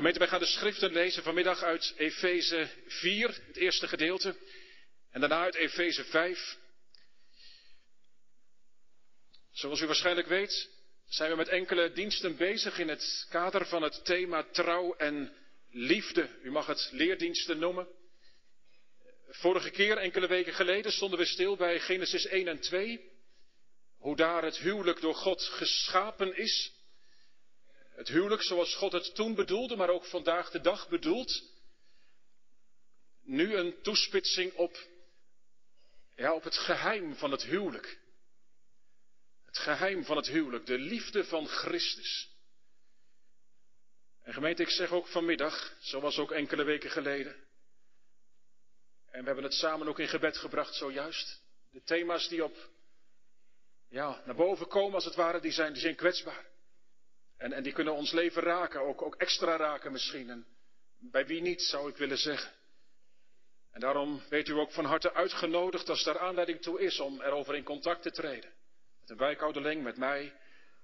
Gemeente, 0.00 0.20
wij 0.24 0.28
gaan 0.28 0.40
de 0.40 0.46
schriften 0.46 0.92
lezen 0.92 1.22
vanmiddag 1.22 1.62
uit 1.62 1.94
Efeze 1.96 2.68
4, 2.86 3.28
het 3.46 3.56
eerste 3.56 3.88
gedeelte. 3.88 4.36
En 5.10 5.20
daarna 5.20 5.42
uit 5.42 5.54
Efeze 5.54 6.04
5. 6.04 6.58
Zoals 9.52 9.80
u 9.80 9.86
waarschijnlijk 9.86 10.26
weet, 10.26 10.70
zijn 11.08 11.30
we 11.30 11.36
met 11.36 11.48
enkele 11.48 11.92
diensten 11.92 12.36
bezig 12.36 12.78
in 12.78 12.88
het 12.88 13.26
kader 13.30 13.66
van 13.66 13.82
het 13.82 14.04
thema 14.04 14.42
trouw 14.52 14.94
en 14.94 15.32
liefde. 15.70 16.28
U 16.42 16.50
mag 16.50 16.66
het 16.66 16.88
leerdiensten 16.92 17.58
noemen. 17.58 17.88
Vorige 19.28 19.70
keer, 19.70 19.96
enkele 19.96 20.26
weken 20.26 20.54
geleden, 20.54 20.92
stonden 20.92 21.18
we 21.18 21.24
stil 21.24 21.56
bij 21.56 21.80
Genesis 21.80 22.26
1 22.26 22.48
en 22.48 22.60
2. 22.60 23.10
Hoe 23.98 24.16
daar 24.16 24.44
het 24.44 24.58
huwelijk 24.58 25.00
door 25.00 25.14
God 25.14 25.42
geschapen 25.42 26.36
is. 26.36 26.79
Het 28.00 28.08
huwelijk 28.08 28.42
zoals 28.42 28.74
God 28.74 28.92
het 28.92 29.14
toen 29.14 29.34
bedoelde, 29.34 29.76
maar 29.76 29.88
ook 29.88 30.04
vandaag 30.04 30.50
de 30.50 30.60
dag 30.60 30.88
bedoelt. 30.88 31.42
Nu 33.22 33.54
een 33.54 33.82
toespitsing 33.82 34.52
op, 34.52 34.76
ja, 36.14 36.34
op 36.34 36.42
het 36.44 36.56
geheim 36.56 37.16
van 37.16 37.30
het 37.30 37.42
huwelijk. 37.42 37.98
Het 39.44 39.58
geheim 39.58 40.04
van 40.04 40.16
het 40.16 40.26
huwelijk, 40.26 40.66
de 40.66 40.78
liefde 40.78 41.24
van 41.24 41.46
Christus. 41.46 42.30
En 44.22 44.32
gemeente, 44.32 44.62
ik 44.62 44.70
zeg 44.70 44.90
ook 44.90 45.06
vanmiddag, 45.06 45.76
zoals 45.80 46.18
ook 46.18 46.30
enkele 46.30 46.64
weken 46.64 46.90
geleden. 46.90 47.36
En 49.10 49.20
we 49.20 49.26
hebben 49.26 49.44
het 49.44 49.54
samen 49.54 49.88
ook 49.88 49.98
in 49.98 50.08
gebed 50.08 50.36
gebracht 50.36 50.74
zojuist. 50.74 51.42
De 51.70 51.82
thema's 51.82 52.28
die 52.28 52.44
op, 52.44 52.70
ja, 53.88 54.22
naar 54.24 54.36
boven 54.36 54.68
komen 54.68 54.94
als 54.94 55.04
het 55.04 55.14
ware, 55.14 55.40
die 55.40 55.52
zijn, 55.52 55.72
die 55.72 55.82
zijn 55.82 55.96
kwetsbaar. 55.96 56.49
En, 57.40 57.52
en 57.52 57.62
die 57.62 57.72
kunnen 57.72 57.94
ons 57.94 58.12
leven 58.12 58.42
raken, 58.42 58.80
ook, 58.80 59.02
ook 59.02 59.14
extra 59.14 59.56
raken 59.56 59.92
misschien. 59.92 60.30
En 60.30 60.46
bij 60.98 61.26
wie 61.26 61.40
niet, 61.40 61.62
zou 61.62 61.88
ik 61.90 61.96
willen 61.96 62.18
zeggen. 62.18 62.52
En 63.70 63.80
daarom 63.80 64.22
weet 64.28 64.48
u 64.48 64.52
ook 64.52 64.72
van 64.72 64.84
harte 64.84 65.14
uitgenodigd, 65.14 65.88
als 65.88 66.04
daar 66.04 66.18
aanleiding 66.18 66.62
toe 66.62 66.80
is, 66.80 67.00
om 67.00 67.20
erover 67.20 67.56
in 67.56 67.64
contact 67.64 68.02
te 68.02 68.10
treden. 68.10 68.52
Met 69.00 69.10
een 69.10 69.16
wijkouderling, 69.16 69.82
met 69.82 69.96
mij, 69.96 70.34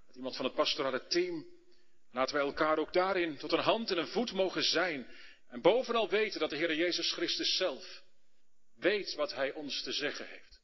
met 0.07 0.17
iemand 0.17 0.37
van 0.37 0.45
het 0.45 0.55
pastorale 0.55 1.07
team. 1.07 1.47
Laten 2.11 2.35
wij 2.35 2.45
elkaar 2.45 2.79
ook 2.79 2.93
daarin 2.93 3.37
tot 3.37 3.53
een 3.53 3.59
hand 3.59 3.91
en 3.91 3.99
een 3.99 4.07
voet 4.07 4.33
mogen 4.33 4.63
zijn. 4.63 5.07
En 5.49 5.61
bovenal 5.61 6.09
weten 6.09 6.41
dat 6.41 6.51
de 6.51 6.57
Heer 6.57 6.75
Jezus 6.75 7.13
Christus 7.13 7.57
zelf 7.57 8.03
weet 8.75 9.15
wat 9.15 9.35
Hij 9.35 9.53
ons 9.53 9.83
te 9.83 9.93
zeggen 9.93 10.27
heeft. 10.27 10.61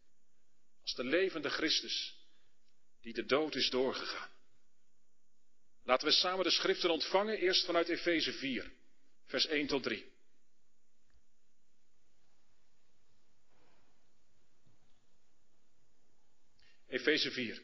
Als 0.83 0.95
de 0.95 1.05
levende 1.05 1.51
Christus, 1.51 2.17
die 3.01 3.13
de 3.13 3.25
dood 3.25 3.55
is 3.55 3.71
doorgegaan. 3.71 4.31
Laten 5.85 6.07
we 6.07 6.13
samen 6.13 6.45
de 6.45 6.51
schriften 6.51 6.91
ontvangen, 6.91 7.39
eerst 7.39 7.65
vanuit 7.65 7.89
Efeze 7.89 8.33
4, 8.33 8.71
vers 9.25 9.47
1 9.47 9.67
tot 9.67 9.83
3. 9.83 10.11
Efeze 16.89 17.31
4. 17.31 17.63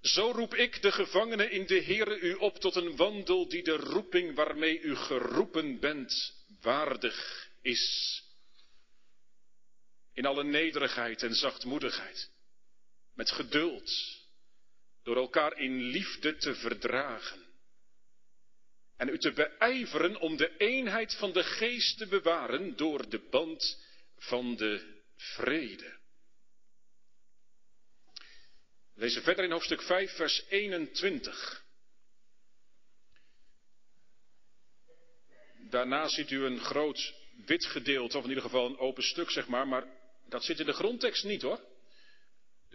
Zo 0.00 0.30
roep 0.30 0.54
ik 0.54 0.82
de 0.82 0.92
gevangenen 0.92 1.50
in 1.50 1.66
de 1.66 1.82
Heere 1.82 2.18
u 2.18 2.34
op 2.34 2.58
tot 2.58 2.74
een 2.74 2.96
wandel 2.96 3.48
die 3.48 3.62
de 3.62 3.76
roeping 3.76 4.34
waarmee 4.34 4.80
u 4.80 4.96
geroepen 4.96 5.80
bent 5.80 6.34
waardig 6.60 7.48
is. 7.62 8.22
In 10.12 10.26
alle 10.26 10.44
nederigheid 10.44 11.22
en 11.22 11.34
zachtmoedigheid, 11.34 12.30
met 13.14 13.30
geduld, 13.30 14.15
door 15.06 15.16
elkaar 15.16 15.58
in 15.58 15.82
liefde 15.82 16.36
te 16.36 16.54
verdragen. 16.54 17.46
En 18.96 19.08
u 19.08 19.18
te 19.18 19.32
beijveren 19.32 20.20
om 20.20 20.36
de 20.36 20.56
eenheid 20.56 21.14
van 21.14 21.32
de 21.32 21.42
geest 21.42 21.98
te 21.98 22.06
bewaren 22.06 22.76
door 22.76 23.08
de 23.08 23.18
band 23.30 23.84
van 24.16 24.56
de 24.56 25.02
vrede. 25.16 25.98
We 28.94 29.00
lezen 29.00 29.22
verder 29.22 29.44
in 29.44 29.50
hoofdstuk 29.50 29.82
5, 29.82 30.16
vers 30.16 30.44
21. 30.48 31.64
Daarna 35.70 36.08
ziet 36.08 36.30
u 36.30 36.44
een 36.44 36.60
groot 36.60 37.14
wit 37.44 37.66
gedeelte, 37.66 38.16
of 38.16 38.22
in 38.22 38.28
ieder 38.28 38.44
geval 38.44 38.66
een 38.66 38.78
open 38.78 39.02
stuk, 39.02 39.30
zeg 39.30 39.46
maar, 39.48 39.68
maar 39.68 39.86
dat 40.28 40.44
zit 40.44 40.60
in 40.60 40.66
de 40.66 40.72
grondtekst 40.72 41.24
niet 41.24 41.42
hoor. 41.42 41.60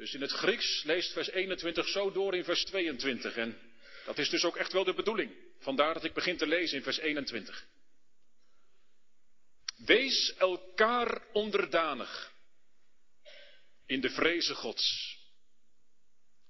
Dus 0.02 0.14
in 0.14 0.22
het 0.22 0.32
Grieks 0.32 0.84
leest 0.84 1.14
vers 1.14 1.30
21 1.30 1.88
zo 1.88 2.12
door 2.12 2.36
in 2.36 2.44
vers 2.44 2.66
22. 2.66 3.36
En 3.36 3.58
dat 4.06 4.18
is 4.18 4.30
dus 4.30 4.44
ook 4.44 4.58
echt 4.58 4.72
wel 4.72 4.84
de 4.84 4.94
bedoeling. 4.94 5.32
Vandaar 5.60 5.94
dat 5.94 6.04
ik 6.04 6.14
begin 6.14 6.38
te 6.38 6.48
lezen 6.48 6.78
in 6.78 6.84
vers 6.84 6.98
21. 6.98 7.66
Wees 9.78 10.34
elkaar 10.34 11.22
onderdanig 11.32 12.32
in 13.86 14.02
de 14.02 14.10
vreze 14.10 14.56
Gods. 14.56 15.18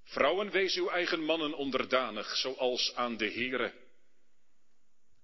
Vrouwen, 0.03 0.51
wees 0.51 0.75
uw 0.75 0.89
eigen 0.89 1.23
mannen 1.23 1.53
onderdanig, 1.53 2.35
zoals 2.35 2.95
aan 2.95 3.17
de 3.17 3.31
Here. 3.31 3.73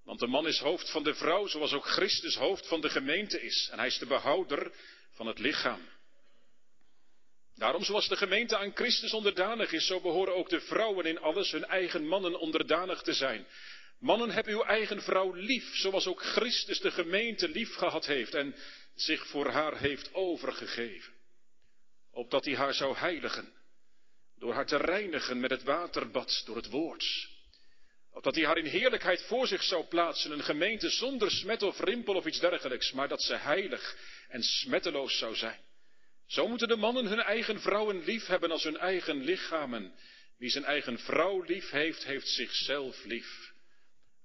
Want 0.03 0.19
de 0.19 0.27
man 0.27 0.47
is 0.47 0.59
hoofd 0.59 0.91
van 0.91 1.03
de 1.03 1.16
vrouw, 1.16 1.47
zoals 1.47 1.73
ook 1.73 1.87
Christus 1.87 2.35
hoofd 2.35 2.67
van 2.67 2.81
de 2.81 2.89
gemeente 2.89 3.41
is. 3.41 3.69
En 3.71 3.77
hij 3.77 3.87
is 3.87 3.97
de 3.97 4.05
behouder 4.05 4.71
van 5.11 5.27
het 5.27 5.39
lichaam. 5.39 5.97
Daarom, 7.57 7.84
zoals 7.84 8.07
de 8.07 8.18
gemeente 8.18 8.57
aan 8.57 8.75
Christus 8.75 9.13
onderdanig 9.13 9.72
is, 9.72 9.85
zo 9.85 10.01
behoren 10.01 10.35
ook 10.35 10.50
de 10.50 10.62
vrouwen 10.62 11.06
in 11.06 11.19
alles 11.19 11.51
hun 11.51 11.66
eigen 11.66 12.07
mannen 12.07 12.40
onderdanig 12.40 13.01
te 13.01 13.13
zijn. 13.13 13.47
Mannen, 14.00 14.29
heb 14.29 14.45
uw 14.45 14.63
eigen 14.63 15.01
vrouw 15.01 15.34
lief, 15.34 15.75
zoals 15.75 16.07
ook 16.07 16.22
Christus 16.22 16.79
de 16.79 16.91
gemeente 16.91 17.50
lief 17.50 17.75
gehad 17.75 18.06
heeft 18.06 18.34
en 18.34 18.56
zich 18.96 19.28
voor 19.28 19.50
haar 19.50 19.78
heeft 19.78 20.13
overgegeven. 20.13 21.13
Opdat 22.12 22.46
hij 22.46 22.56
haar 22.56 22.73
zou 22.73 22.97
heiligen, 22.97 23.53
door 24.40 24.53
haar 24.53 24.66
te 24.66 24.78
reinigen 24.78 25.40
met 25.40 25.51
het 25.51 25.63
waterbad, 25.63 26.41
door 26.46 26.56
het 26.56 26.69
woord. 26.69 27.29
Opdat 28.12 28.35
hij 28.35 28.46
haar 28.46 28.57
in 28.57 28.66
heerlijkheid 28.66 29.22
voor 29.22 29.47
zich 29.47 29.63
zou 29.63 29.85
plaatsen, 29.85 30.31
een 30.31 30.44
gemeente 30.44 30.90
zonder 30.90 31.31
smet 31.31 31.63
of 31.63 31.79
rimpel 31.79 32.16
of 32.16 32.25
iets 32.25 32.40
dergelijks, 32.40 32.91
maar 32.91 33.07
dat 33.07 33.22
ze 33.22 33.35
heilig 33.35 33.97
en 34.28 34.44
smetteloos 34.44 35.17
zou 35.17 35.35
zijn. 35.35 35.66
Zo 36.27 36.47
moeten 36.47 36.67
de 36.67 36.75
mannen 36.75 37.05
hun 37.05 37.19
eigen 37.19 37.61
vrouwen 37.61 38.03
lief 38.03 38.25
hebben 38.25 38.51
als 38.51 38.63
hun 38.63 38.77
eigen 38.77 39.23
lichamen. 39.23 39.93
Wie 40.38 40.49
zijn 40.49 40.63
eigen 40.63 40.99
vrouw 40.99 41.41
lief 41.41 41.69
heeft, 41.69 42.03
heeft 42.03 42.27
zichzelf 42.27 43.05
lief. 43.05 43.51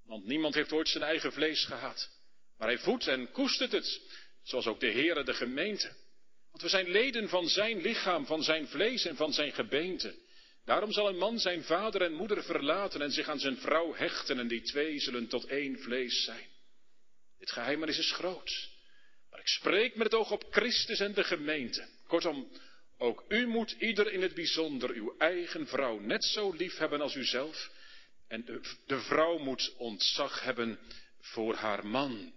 Want 0.05 0.25
niemand 0.25 0.55
heeft 0.55 0.73
ooit 0.73 0.89
zijn 0.89 1.05
eigen 1.05 1.33
vlees 1.33 1.65
gehad. 1.65 2.11
Maar 2.59 2.69
hij 2.69 2.79
voedt 2.79 3.07
en 3.07 3.31
koestert 3.31 3.73
het, 3.73 4.01
zoals 4.43 4.67
ook 4.67 4.81
de 4.81 4.91
Heere 4.91 5.25
de 5.25 5.35
gemeente. 5.35 5.93
Want 6.51 6.63
we 6.63 6.69
zijn 6.69 6.91
leden 6.91 7.29
van 7.29 7.49
zijn 7.49 7.81
lichaam, 7.81 8.27
van 8.27 8.43
zijn 8.43 8.69
vlees 8.69 9.05
en 9.05 9.17
van 9.17 9.33
zijn 9.33 9.53
gebeente. 9.53 10.15
Daarom 10.65 10.93
zal 10.93 11.09
een 11.09 11.19
man 11.19 11.39
zijn 11.39 11.65
vader 11.65 12.03
en 12.03 12.13
moeder 12.13 12.45
verlaten 12.45 13.03
en 13.03 13.11
zich 13.11 13.29
aan 13.29 13.41
zijn 13.41 13.57
vrouw 13.57 13.95
hechten 13.95 14.39
en 14.39 14.49
die 14.49 14.63
twee 14.63 15.01
zullen 15.01 15.29
tot 15.29 15.45
één 15.45 15.79
vlees 15.79 16.25
zijn. 16.25 16.49
Dit 17.39 17.51
geheimenis 17.51 17.99
is 17.99 18.13
groot. 18.13 18.72
Ik 19.43 19.49
spreek 19.49 19.95
met 19.95 20.07
het 20.07 20.15
oog 20.15 20.31
op 20.31 20.47
Christus 20.51 21.01
en 21.01 21.15
de 21.15 21.25
gemeente. 21.25 21.89
Kortom, 22.07 22.53
ook 22.99 23.25
u 23.29 23.47
moet 23.47 23.71
ieder 23.71 24.13
in 24.13 24.23
het 24.23 24.35
bijzonder 24.35 24.91
uw 24.91 25.15
eigen 25.19 25.67
vrouw 25.67 25.99
net 25.99 26.25
zo 26.25 26.53
lief 26.53 26.77
hebben 26.77 27.01
als 27.01 27.15
uzelf. 27.15 27.71
En 28.29 28.45
de, 28.45 28.61
de 28.87 29.01
vrouw 29.01 29.39
moet 29.39 29.75
ontzag 29.77 30.43
hebben 30.43 30.79
voor 31.21 31.55
haar 31.55 31.87
man. 31.87 32.33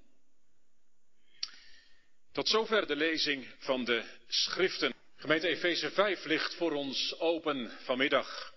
Tot 2.31 2.49
zover 2.49 2.88
de 2.88 2.95
lezing 2.95 3.47
van 3.57 3.85
de 3.85 4.03
schriften. 4.27 4.93
Gemeente 5.16 5.47
Efeze 5.47 5.91
5 5.91 6.25
ligt 6.25 6.55
voor 6.55 6.72
ons 6.72 7.19
open 7.19 7.72
vanmiddag. 7.83 8.53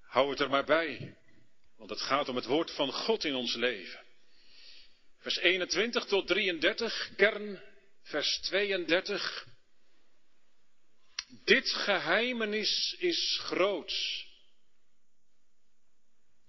Hou 0.00 0.30
het 0.30 0.40
er 0.40 0.50
maar 0.50 0.64
bij, 0.64 1.16
want 1.76 1.90
het 1.90 2.00
gaat 2.00 2.28
om 2.28 2.36
het 2.36 2.46
woord 2.46 2.70
van 2.70 2.92
God 2.92 3.24
in 3.24 3.34
ons 3.34 3.54
leven. 3.54 4.00
Vers 5.22 5.38
21 5.38 6.04
tot 6.04 6.26
33, 6.26 7.10
kern, 7.16 7.62
vers 8.02 8.40
32. 8.40 9.46
Dit 11.44 11.70
geheimenis 11.70 12.96
is 12.98 13.38
groot. 13.42 13.92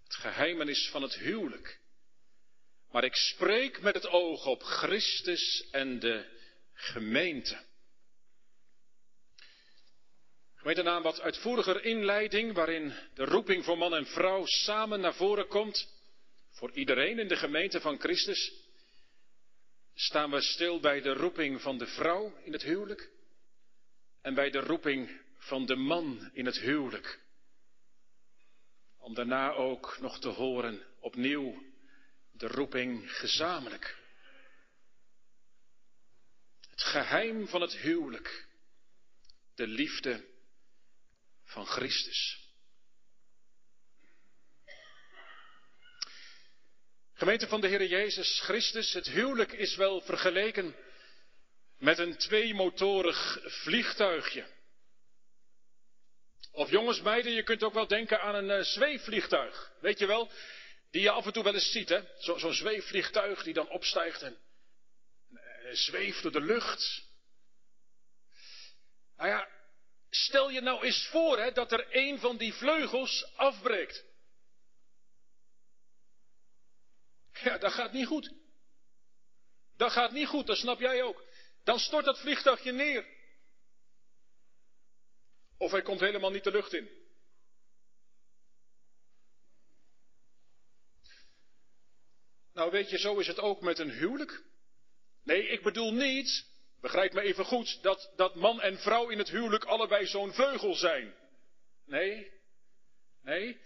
Het 0.03 0.15
geheimenis 0.15 0.89
van 0.89 1.01
het 1.01 1.15
huwelijk. 1.15 1.79
Maar 2.91 3.03
ik 3.03 3.15
spreek 3.15 3.81
met 3.81 3.93
het 3.93 4.07
oog 4.07 4.45
op 4.45 4.63
Christus 4.63 5.67
en 5.71 5.99
de 5.99 6.25
gemeente. 6.73 7.65
Gemeente 10.55 10.83
na 10.83 10.95
een 10.95 11.01
wat 11.01 11.21
uitvoeriger 11.21 11.85
inleiding, 11.85 12.53
waarin 12.53 12.93
de 13.13 13.25
roeping 13.25 13.63
voor 13.65 13.77
man 13.77 13.95
en 13.95 14.05
vrouw 14.05 14.45
samen 14.45 14.99
naar 14.99 15.15
voren 15.15 15.47
komt, 15.47 15.87
voor 16.51 16.71
iedereen 16.71 17.19
in 17.19 17.27
de 17.27 17.35
gemeente 17.35 17.81
van 17.81 17.99
Christus, 17.99 18.62
staan 19.93 20.31
we 20.31 20.41
stil 20.41 20.79
bij 20.79 21.01
de 21.01 21.13
roeping 21.13 21.61
van 21.61 21.77
de 21.77 21.87
vrouw 21.87 22.37
in 22.43 22.53
het 22.53 22.63
huwelijk 22.63 23.11
en 24.21 24.33
bij 24.33 24.49
de 24.49 24.59
roeping 24.59 25.21
van 25.37 25.65
de 25.65 25.75
man 25.75 26.29
in 26.33 26.45
het 26.45 26.59
huwelijk. 26.59 27.19
Om 28.97 29.13
daarna 29.13 29.51
ook 29.51 29.97
nog 29.99 30.19
te 30.19 30.27
horen 30.27 30.85
opnieuw 30.99 31.63
de 32.31 32.47
roeping 32.47 33.17
gezamenlijk. 33.17 33.97
Het 36.69 36.81
geheim 36.81 37.47
van 37.47 37.61
het 37.61 37.77
huwelijk. 37.77 38.47
De 39.55 39.67
liefde 39.67 40.25
van 41.43 41.65
Christus. 41.65 42.42
Gemeente 47.23 47.47
van 47.47 47.61
de 47.61 47.67
Heer 47.67 47.85
Jezus 47.85 48.39
Christus, 48.39 48.93
het 48.93 49.07
huwelijk 49.07 49.51
is 49.51 49.75
wel 49.75 50.01
vergeleken 50.01 50.75
met 51.77 51.97
een 51.99 52.17
tweemotorig 52.17 53.39
vliegtuigje. 53.45 54.45
Of 56.51 56.69
jongens, 56.69 57.01
meiden, 57.01 57.31
je 57.31 57.43
kunt 57.43 57.63
ook 57.63 57.73
wel 57.73 57.87
denken 57.87 58.21
aan 58.21 58.35
een 58.35 58.59
uh, 58.59 58.63
zweefvliegtuig. 58.63 59.71
Weet 59.81 59.99
je 59.99 60.05
wel, 60.05 60.31
die 60.91 61.01
je 61.01 61.11
af 61.11 61.25
en 61.25 61.33
toe 61.33 61.43
wel 61.43 61.53
eens 61.53 61.71
ziet, 61.71 61.89
hè? 61.89 62.01
Zo'n 62.17 62.39
zo 62.39 62.51
zweefvliegtuig 62.51 63.43
die 63.43 63.53
dan 63.53 63.69
opstijgt 63.69 64.21
en 64.21 64.37
uh, 65.31 65.39
zweeft 65.71 66.21
door 66.21 66.31
de 66.31 66.41
lucht. 66.41 67.03
Nou 69.17 69.29
ja, 69.29 69.47
stel 70.09 70.49
je 70.49 70.61
nou 70.61 70.83
eens 70.83 71.07
voor 71.07 71.37
hè, 71.39 71.51
dat 71.51 71.71
er 71.71 71.87
een 71.89 72.19
van 72.19 72.37
die 72.37 72.53
vleugels 72.53 73.31
afbreekt. 73.35 74.12
Ja, 77.43 77.57
dat 77.57 77.71
gaat 77.71 77.91
niet 77.91 78.07
goed. 78.07 78.33
Dat 79.77 79.91
gaat 79.91 80.11
niet 80.11 80.27
goed, 80.27 80.47
dat 80.47 80.57
snap 80.57 80.79
jij 80.79 81.03
ook. 81.03 81.23
Dan 81.63 81.79
stort 81.79 82.05
dat 82.05 82.19
vliegtuigje 82.19 82.71
neer. 82.71 83.05
Of 85.57 85.71
hij 85.71 85.81
komt 85.81 85.99
helemaal 85.99 86.31
niet 86.31 86.43
de 86.43 86.51
lucht 86.51 86.73
in. 86.73 86.89
Nou 92.53 92.71
weet 92.71 92.89
je, 92.89 92.97
zo 92.97 93.17
is 93.17 93.27
het 93.27 93.39
ook 93.39 93.61
met 93.61 93.79
een 93.79 93.91
huwelijk. 93.91 94.43
Nee, 95.23 95.47
ik 95.47 95.63
bedoel 95.63 95.93
niet, 95.93 96.47
begrijp 96.81 97.13
me 97.13 97.21
even 97.21 97.45
goed, 97.45 97.81
dat, 97.81 98.13
dat 98.15 98.35
man 98.35 98.61
en 98.61 98.77
vrouw 98.77 99.09
in 99.09 99.17
het 99.17 99.29
huwelijk 99.29 99.63
allebei 99.63 100.07
zo'n 100.07 100.33
vleugel 100.33 100.75
zijn. 100.75 101.15
Nee, 101.85 102.31
nee. 103.21 103.61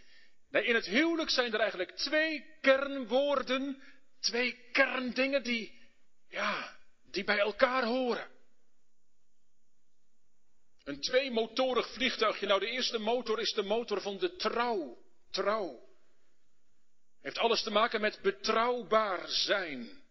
In 0.51 0.75
het 0.75 0.85
huwelijk 0.85 1.29
zijn 1.29 1.53
er 1.53 1.59
eigenlijk 1.59 1.91
twee 1.91 2.45
kernwoorden, 2.61 3.83
twee 4.19 4.69
kerndingen 4.71 5.43
die, 5.43 5.91
ja, 6.27 6.77
die 7.11 7.23
bij 7.23 7.39
elkaar 7.39 7.83
horen. 7.83 8.35
Een 10.83 11.01
tweemotorig 11.01 11.93
vliegtuigje. 11.93 12.47
Nou, 12.47 12.59
de 12.59 12.69
eerste 12.69 12.97
motor 12.97 13.39
is 13.39 13.53
de 13.53 13.63
motor 13.63 14.01
van 14.01 14.17
de 14.17 14.35
trouw. 14.35 14.97
Trouw. 15.31 15.87
Heeft 17.21 17.37
alles 17.37 17.63
te 17.63 17.71
maken 17.71 18.01
met 18.01 18.21
betrouwbaar 18.21 19.29
zijn. 19.29 20.03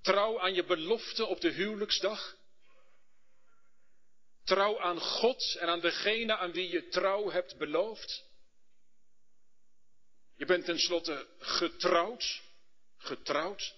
Trouw 0.00 0.40
aan 0.40 0.54
je 0.54 0.64
belofte 0.64 1.26
op 1.26 1.40
de 1.40 1.50
huwelijksdag. 1.50 2.36
Trouw 4.44 4.80
aan 4.80 5.00
God 5.00 5.56
en 5.58 5.68
aan 5.68 5.80
degene 5.80 6.36
aan 6.36 6.52
wie 6.52 6.68
je 6.68 6.88
trouw 6.88 7.30
hebt 7.30 7.58
beloofd. 7.58 8.29
Je 10.40 10.46
bent 10.46 10.64
tenslotte 10.64 11.28
getrouwd. 11.38 12.42
Getrouwd. 12.96 13.76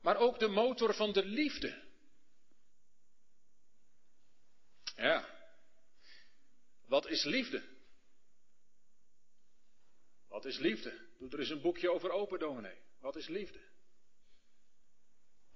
Maar 0.00 0.16
ook 0.16 0.38
de 0.38 0.48
motor 0.48 0.94
van 0.94 1.12
de 1.12 1.24
liefde. 1.24 1.82
Ja. 4.96 5.28
Wat 6.86 7.06
is 7.06 7.24
liefde? 7.24 7.62
Wat 10.28 10.44
is 10.44 10.58
liefde? 10.58 11.06
Doe 11.18 11.30
er 11.30 11.38
eens 11.38 11.50
een 11.50 11.60
boekje 11.60 11.92
over 11.92 12.10
open, 12.10 12.38
dominee. 12.38 12.78
Wat 12.98 13.16
is 13.16 13.28
liefde? 13.28 13.60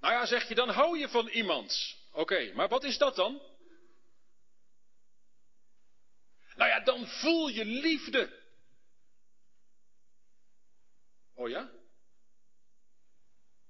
Nou 0.01 0.15
ja, 0.15 0.27
zeg 0.27 0.49
je, 0.49 0.55
dan 0.55 0.69
hou 0.69 0.99
je 0.99 1.09
van 1.09 1.29
iemand. 1.29 1.97
Oké, 2.13 2.53
maar 2.53 2.69
wat 2.69 2.85
is 2.85 2.99
dat 2.99 3.17
dan? 3.17 3.50
Nou 6.61 6.73
ja, 6.73 6.81
dan 6.81 7.07
voel 7.07 7.49
je 7.49 7.65
liefde. 7.65 8.43
Oh 11.35 11.49
ja? 11.49 11.71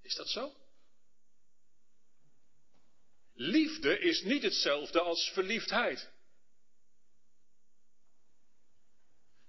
Is 0.03 0.15
dat 0.15 0.29
zo? 0.29 0.55
Liefde 3.35 3.99
is 3.99 4.23
niet 4.23 4.43
hetzelfde 4.43 5.01
als 5.01 5.31
verliefdheid. 5.31 6.11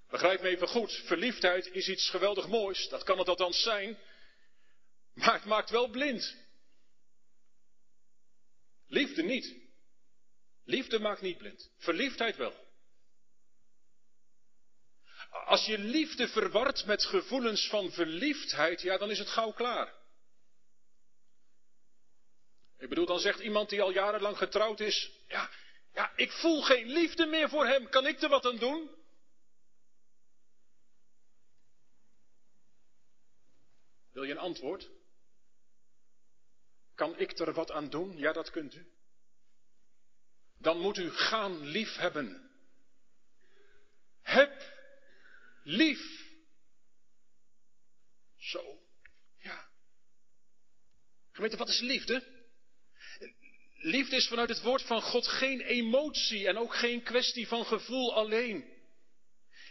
Begrijp 0.07 0.41
me 0.41 0.47
even 0.47 0.67
goed, 0.67 0.91
verliefdheid 0.91 1.65
is 1.65 1.87
iets 1.87 2.09
geweldig 2.09 2.47
moois, 2.47 2.89
dat 2.89 3.03
kan 3.03 3.17
het 3.17 3.27
althans 3.27 3.61
zijn, 3.61 3.97
maar 5.13 5.33
het 5.33 5.45
maakt 5.45 5.69
wel 5.69 5.87
blind. 5.87 6.35
Liefde 8.87 9.23
niet. 9.23 9.55
Liefde 10.63 10.99
maakt 10.99 11.21
niet 11.21 11.37
blind, 11.37 11.71
verliefdheid 11.77 12.35
wel. 12.35 12.69
Als 15.31 15.65
je 15.65 15.77
liefde 15.77 16.27
verwart 16.27 16.85
met 16.85 17.05
gevoelens 17.05 17.67
van 17.67 17.91
verliefdheid, 17.91 18.81
ja, 18.81 18.97
dan 18.97 19.09
is 19.09 19.19
het 19.19 19.29
gauw 19.29 19.51
klaar. 19.51 19.93
Ik 22.77 22.89
bedoel, 22.89 23.05
dan 23.05 23.19
zegt 23.19 23.39
iemand 23.39 23.69
die 23.69 23.81
al 23.81 23.91
jarenlang 23.91 24.37
getrouwd 24.37 24.79
is, 24.79 25.11
ja, 25.27 25.49
ja, 25.93 26.11
ik 26.15 26.31
voel 26.31 26.61
geen 26.61 26.87
liefde 26.87 27.25
meer 27.25 27.49
voor 27.49 27.65
hem, 27.65 27.89
kan 27.89 28.07
ik 28.07 28.21
er 28.21 28.29
wat 28.29 28.45
aan 28.45 28.57
doen? 28.57 28.89
Wil 34.11 34.23
je 34.23 34.31
een 34.31 34.37
antwoord? 34.37 34.89
Kan 36.95 37.19
ik 37.19 37.39
er 37.39 37.53
wat 37.53 37.71
aan 37.71 37.89
doen? 37.89 38.17
Ja, 38.17 38.31
dat 38.31 38.49
kunt 38.49 38.75
u. 38.75 38.91
Dan 40.57 40.79
moet 40.79 40.97
u 40.97 41.09
gaan 41.09 41.65
liefhebben. 41.65 42.51
Heb 44.21 44.80
lief. 45.63 46.29
Zo, 48.37 48.79
ja. 49.37 49.69
Gemeente, 51.31 51.57
wat 51.57 51.69
is 51.69 51.79
liefde? 51.79 52.39
Liefde 53.75 54.15
is 54.15 54.27
vanuit 54.27 54.49
het 54.49 54.61
woord 54.61 54.81
van 54.81 55.01
God 55.01 55.27
geen 55.27 55.61
emotie 55.61 56.47
en 56.47 56.57
ook 56.57 56.75
geen 56.75 57.03
kwestie 57.03 57.47
van 57.47 57.65
gevoel 57.65 58.15
alleen. 58.15 58.79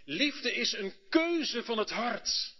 Liefde 0.05 0.55
is 0.55 0.73
een 0.73 0.95
keuze 1.09 1.65
van 1.65 1.79
het 1.79 1.91
hart. 1.91 2.59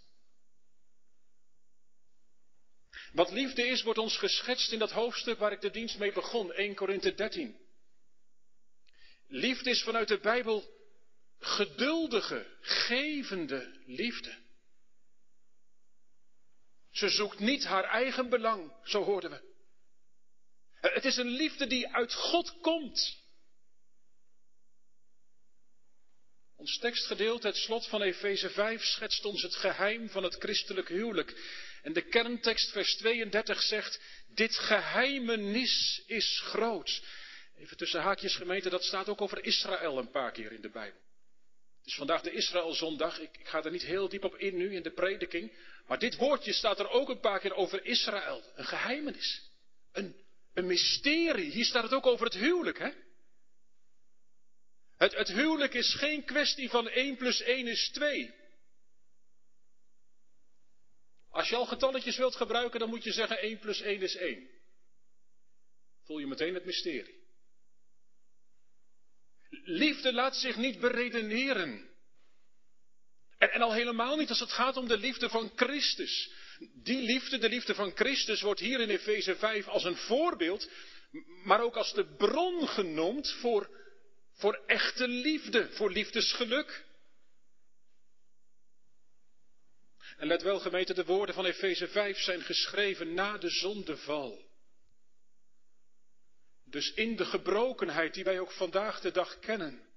Wat 3.13 3.31
liefde 3.31 3.67
is, 3.67 3.81
wordt 3.81 3.99
ons 3.99 4.17
geschetst 4.17 4.71
in 4.71 4.79
dat 4.79 4.91
hoofdstuk 4.91 5.37
waar 5.37 5.51
ik 5.51 5.61
de 5.61 5.69
dienst 5.69 5.97
mee 5.97 6.11
begon, 6.11 6.53
1 6.53 6.75
Korinthe 6.75 7.13
13. 7.13 7.59
Liefde 9.27 9.69
is 9.69 9.83
vanuit 9.83 10.07
de 10.07 10.19
Bijbel 10.19 10.80
geduldige, 11.41 12.57
gevende 12.61 13.81
liefde. 13.85 14.37
Ze 16.91 17.09
zoekt 17.09 17.39
niet 17.39 17.63
haar 17.63 17.83
eigen 17.83 18.29
belang, 18.29 18.73
zo 18.83 19.03
hoorden 19.03 19.29
we. 19.29 19.49
Het 20.73 21.05
is 21.05 21.17
een 21.17 21.29
liefde 21.29 21.67
die 21.67 21.87
uit 21.87 22.13
God 22.13 22.59
komt. 22.61 23.19
Ons 26.55 26.77
tekstgedeelte, 26.77 27.47
het 27.47 27.55
slot 27.55 27.87
van 27.87 28.01
Efeze 28.01 28.49
5, 28.49 28.83
schetst 28.83 29.25
ons 29.25 29.41
het 29.41 29.55
geheim 29.55 30.09
van 30.09 30.23
het 30.23 30.35
christelijk 30.35 30.87
huwelijk. 30.87 31.59
En 31.81 31.93
de 31.93 32.01
kerntekst, 32.01 32.71
vers 32.71 32.95
32, 32.95 33.61
zegt: 33.61 34.01
Dit 34.27 34.57
geheimenis 34.57 36.03
is 36.05 36.41
groot. 36.43 37.03
Even 37.57 37.77
tussen 37.77 38.01
haakjes 38.01 38.35
gemeente, 38.35 38.69
dat 38.69 38.83
staat 38.83 39.09
ook 39.09 39.21
over 39.21 39.43
Israël 39.43 39.97
een 39.97 40.11
paar 40.11 40.31
keer 40.31 40.51
in 40.51 40.61
de 40.61 40.69
Bijbel. 40.69 40.99
Het 41.81 41.89
is 41.89 41.95
vandaag 41.95 42.21
de 42.21 42.31
Israëlzondag. 42.31 43.19
Ik, 43.19 43.37
ik 43.37 43.47
ga 43.47 43.63
er 43.63 43.71
niet 43.71 43.85
heel 43.85 44.09
diep 44.09 44.23
op 44.23 44.35
in 44.35 44.57
nu 44.57 44.75
in 44.75 44.83
de 44.83 44.91
prediking. 44.91 45.51
Maar 45.87 45.99
dit 45.99 46.15
woordje 46.15 46.53
staat 46.53 46.79
er 46.79 46.89
ook 46.89 47.09
een 47.09 47.19
paar 47.19 47.39
keer 47.39 47.53
over 47.53 47.85
Israël. 47.85 48.43
Een 48.55 48.65
geheimenis. 48.65 49.49
Een, 49.91 50.15
een 50.53 50.65
mysterie. 50.65 51.51
Hier 51.51 51.65
staat 51.65 51.83
het 51.83 51.93
ook 51.93 52.05
over 52.05 52.25
het 52.25 52.33
huwelijk, 52.33 52.79
hè? 52.79 52.89
Het, 54.97 55.15
het 55.15 55.27
huwelijk 55.27 55.73
is 55.73 55.93
geen 55.93 56.23
kwestie 56.23 56.69
van 56.69 56.89
1 56.89 57.15
plus 57.15 57.41
1 57.41 57.67
is 57.67 57.89
2. 57.89 58.33
Als 61.29 61.49
je 61.49 61.55
al 61.55 61.65
getalletjes 61.65 62.17
wilt 62.17 62.35
gebruiken, 62.35 62.79
dan 62.79 62.89
moet 62.89 63.03
je 63.03 63.11
zeggen 63.11 63.39
1 63.39 63.59
plus 63.59 63.81
1 63.81 64.01
is 64.01 64.15
1. 64.15 64.49
Voel 66.03 66.19
je 66.19 66.27
meteen 66.27 66.53
het 66.53 66.65
mysterie. 66.65 67.20
Liefde 69.63 70.13
laat 70.13 70.35
zich 70.35 70.55
niet 70.55 70.79
beredeneren. 70.79 71.89
En, 73.37 73.61
al 73.61 73.73
helemaal 73.73 74.15
niet 74.15 74.29
als 74.29 74.39
het 74.39 74.51
gaat 74.51 74.77
om 74.77 74.87
de 74.87 74.97
liefde 74.97 75.29
van 75.29 75.51
Christus. 75.55 76.31
Die 76.73 77.01
liefde, 77.01 77.37
de 77.37 77.49
liefde 77.49 77.75
van 77.75 77.91
Christus, 77.95 78.41
wordt 78.41 78.59
hier 78.59 78.79
in 78.79 78.89
Efeze 78.89 79.35
5 79.35 79.67
als 79.67 79.83
een 79.83 79.95
voorbeeld, 79.95 80.69
maar 81.43 81.61
ook 81.61 81.75
als 81.75 81.93
de 81.93 82.15
bron 82.15 82.67
genoemd 82.67 83.31
voor, 83.31 83.79
Voor 84.33 84.63
echte 84.65 85.07
liefde, 85.07 85.71
voor 85.71 85.91
liefdesgeluk. 85.91 86.85
En 90.17 90.27
let 90.27 90.41
wel 90.41 90.59
gemeente, 90.59 90.93
de 90.93 91.05
woorden 91.05 91.35
van 91.35 91.45
Efeze 91.45 91.87
5 91.87 92.17
zijn 92.17 92.41
geschreven 92.41 93.13
na 93.13 93.37
de 93.37 93.49
zondeval. 93.49 94.50
Dus 96.71 96.93
in 96.93 97.15
de 97.15 97.25
gebrokenheid 97.25 98.13
die 98.13 98.23
wij 98.23 98.39
ook 98.39 98.51
vandaag 98.51 98.99
de 98.99 99.11
dag 99.11 99.39
kennen. 99.39 99.89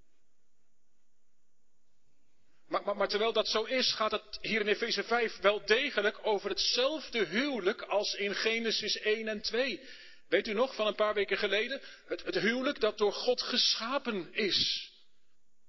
Maar, 2.66 2.82
maar, 2.84 2.96
maar, 2.96 3.08
terwijl 3.08 3.32
dat 3.32 3.48
zo 3.48 3.62
is, 3.62 3.92
gaat 3.92 4.10
het 4.10 4.38
hier 4.40 4.60
in 4.60 4.66
Efeze 4.66 5.02
5 5.02 5.38
wel 5.40 5.64
degelijk 5.64 6.26
over 6.26 6.50
hetzelfde 6.50 7.24
huwelijk 7.24 7.82
als 7.82 8.14
in 8.14 8.34
Genesis 8.34 8.96
1 8.96 9.28
en 9.28 9.40
2. 9.42 9.80
Weet 10.28 10.46
u 10.46 10.52
nog 10.52 10.74
van 10.74 10.86
een 10.86 10.94
paar 10.94 11.14
weken 11.14 11.38
geleden? 11.38 11.80
Het, 12.06 12.24
het 12.24 12.38
huwelijk 12.38 12.80
dat 12.80 12.98
door 12.98 13.12
God 13.12 13.42
geschapen 13.42 14.28
is. 14.32 14.90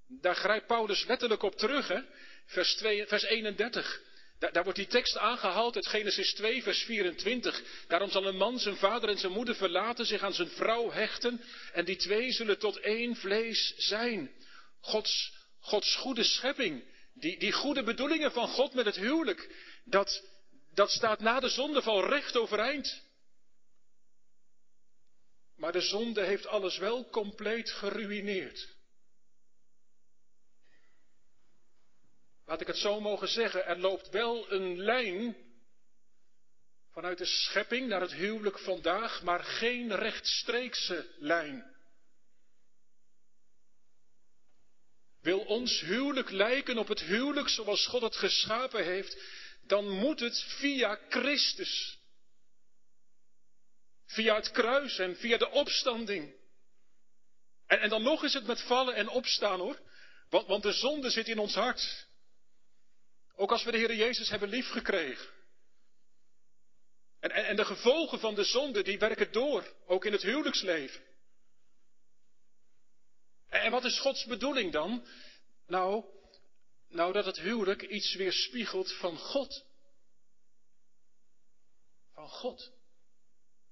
Daar 0.08 0.36
grijpt 0.36 0.68
Paulus 0.68 1.06
letterlijk 1.06 1.44
op 1.44 1.56
terug, 1.56 1.88
hè? 1.88 2.02
Vers, 2.46 2.76
2, 2.76 3.08
vers 3.08 3.24
31. 3.24 4.02
Daar, 4.40 4.64
wordt 4.64 4.80
die 4.80 4.88
tekst 4.88 5.18
aangehaald 5.18 5.76
uit 5.76 5.88
Genesis 5.88 6.34
2, 6.34 6.64
vers 6.64 6.84
24. 6.84 7.64
Daarom 7.88 8.10
zal 8.10 8.26
een 8.26 8.38
man 8.38 8.60
zijn 8.60 8.76
vader 8.76 9.10
en 9.10 9.18
zijn 9.18 9.32
moeder 9.32 9.56
verlaten, 9.56 10.06
zich 10.06 10.22
aan 10.22 10.34
zijn 10.34 10.50
vrouw 10.50 10.92
hechten, 10.92 11.42
en 11.74 11.86
die 11.86 11.96
twee 11.96 12.32
zullen 12.32 12.60
tot 12.60 12.80
één 12.80 13.16
vlees 13.16 13.74
zijn. 13.78 14.32
Gods, 14.80 15.34
Gods 15.60 15.96
goede 15.96 16.24
schepping, 16.24 16.84
die, 17.14 17.40
die 17.40 17.52
goede 17.52 17.84
bedoelingen 17.84 18.32
van 18.32 18.48
God 18.48 18.74
met 18.74 18.86
het 18.86 18.96
huwelijk, 18.96 19.56
dat, 19.86 20.24
dat 20.74 20.92
staat 20.92 21.20
na 21.20 21.40
de 21.40 21.50
zondeval 21.50 22.08
recht 22.08 22.38
overeind. 22.38 23.04
Maar 25.56 25.72
de 25.72 25.82
zonde 25.82 26.24
heeft 26.24 26.48
alles 26.48 26.78
wel 26.78 27.10
compleet 27.10 27.72
geruïneerd. 27.72 28.75
Laat 32.46 32.62
ik 32.62 32.68
het 32.68 32.78
zo 32.78 33.00
mogen 33.00 33.28
zeggen, 33.28 33.66
er 33.66 33.78
loopt 33.78 34.10
wel 34.10 34.52
een 34.52 34.78
lijn 34.80 35.36
vanuit 36.92 37.18
de 37.18 37.26
schepping 37.26 37.88
naar 37.88 38.02
het 38.02 38.14
huwelijk 38.14 38.60
vandaag, 38.60 39.24
maar 39.24 39.44
geen 39.44 39.96
rechtstreekse 39.96 41.14
lijn. 41.18 41.76
Wil 45.22 45.40
ons 45.40 45.80
huwelijk 45.80 46.30
lijken 46.30 46.78
op 46.78 46.88
het 46.88 47.02
huwelijk 47.02 47.50
zoals 47.50 47.88
God 47.88 48.02
het 48.02 48.16
geschapen 48.16 48.84
heeft, 48.84 49.18
dan 49.62 49.90
moet 49.90 50.20
het 50.20 50.44
via 50.44 51.00
Christus. 51.10 52.00
Via 54.06 54.36
het 54.36 54.52
kruis 54.52 55.00
en 55.00 55.16
via 55.16 55.38
de 55.38 55.50
opstanding. 55.50 56.36
En, 57.66 57.80
en 57.80 57.90
dan 57.90 58.04
nog 58.04 58.24
is 58.24 58.34
het 58.34 58.46
met 58.46 58.62
vallen 58.62 58.96
en 58.96 59.10
opstaan 59.10 59.60
hoor. 59.60 59.80
Want, 60.30 60.48
want 60.48 60.64
de 60.64 60.72
zonde 60.72 61.10
zit 61.10 61.28
in 61.28 61.40
ons 61.40 61.54
hart. 61.54 62.08
Ook 63.36 63.52
als 63.52 63.64
we 63.64 63.72
de 63.72 63.78
Heer 63.78 63.96
Jezus 63.96 64.30
hebben 64.30 64.50
liefgekregen. 64.50 65.30
En, 67.20 67.32
en, 67.32 67.46
en 67.46 67.56
de 67.56 67.66
gevolgen 67.66 68.20
van 68.20 68.36
de 68.36 68.44
zonde, 68.44 68.84
die 68.84 69.00
werken 69.00 69.32
door, 69.32 69.74
ook 69.86 70.06
in 70.06 70.12
het 70.12 70.22
huwelijksleven. 70.22 71.02
En, 73.50 73.62
en 73.62 73.72
wat 73.72 73.86
is 73.86 74.00
Gods 74.00 74.26
bedoeling 74.26 74.72
dan? 74.72 75.08
Nou, 75.68 76.06
nou 76.90 77.14
dat 77.14 77.26
het 77.26 77.40
huwelijk 77.40 77.82
iets 77.82 78.16
weerspiegelt 78.16 78.94
van 78.94 79.18
God. 79.18 79.66
Van 82.14 82.30
God. 82.30 82.72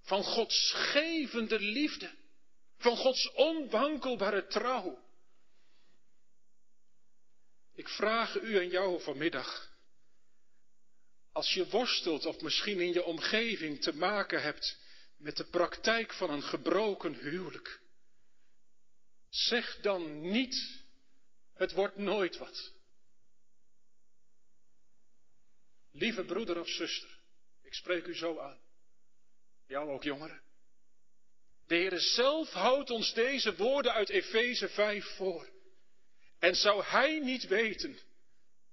Van 0.01 0.23
Gods 0.23 0.71
gevende 0.75 1.59
liefde. 1.59 2.11
Van 2.77 2.97
Gods 2.97 3.31
onwankelbare 3.31 4.47
trouw. 4.47 5.02
Ik 7.75 7.87
vraag 7.87 8.41
u 8.41 8.57
en 8.57 8.69
jou 8.69 9.01
vanmiddag. 9.01 9.71
Als 11.31 11.53
je 11.53 11.69
worstelt 11.69 12.25
of 12.25 12.41
misschien 12.41 12.79
in 12.79 12.93
je 12.93 13.03
omgeving 13.03 13.81
te 13.81 13.95
maken 13.95 14.41
hebt 14.41 14.79
met 15.17 15.37
de 15.37 15.45
praktijk 15.45 16.13
van 16.13 16.29
een 16.29 16.43
gebroken 16.43 17.13
huwelijk. 17.13 17.81
Zeg 19.29 19.79
dan 19.81 20.21
niet, 20.31 20.83
het 21.53 21.71
wordt 21.71 21.97
nooit 21.97 22.37
wat. 22.37 22.73
Lieve 25.91 26.23
broeder 26.23 26.59
of 26.59 26.69
zuster, 26.69 27.19
ik 27.61 27.73
spreek 27.73 28.05
u 28.05 28.15
zo 28.15 28.39
aan. 28.39 28.61
Jou 29.67 29.89
ook 29.89 30.03
jongeren. 30.03 30.41
De 31.67 31.75
Heer 31.75 31.99
zelf 31.99 32.49
houdt 32.49 32.89
ons 32.89 33.13
deze 33.13 33.55
woorden 33.55 33.93
uit 33.93 34.09
Efeze 34.09 34.69
5 34.69 35.05
voor. 35.05 35.52
En 36.43 36.55
zou 36.55 36.83
hij 36.83 37.19
niet 37.19 37.47
weten 37.47 37.99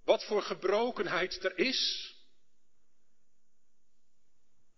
wat 0.05 0.25
voor 0.25 0.43
gebrokenheid 0.43 1.45
er 1.45 1.59
is? 1.59 2.15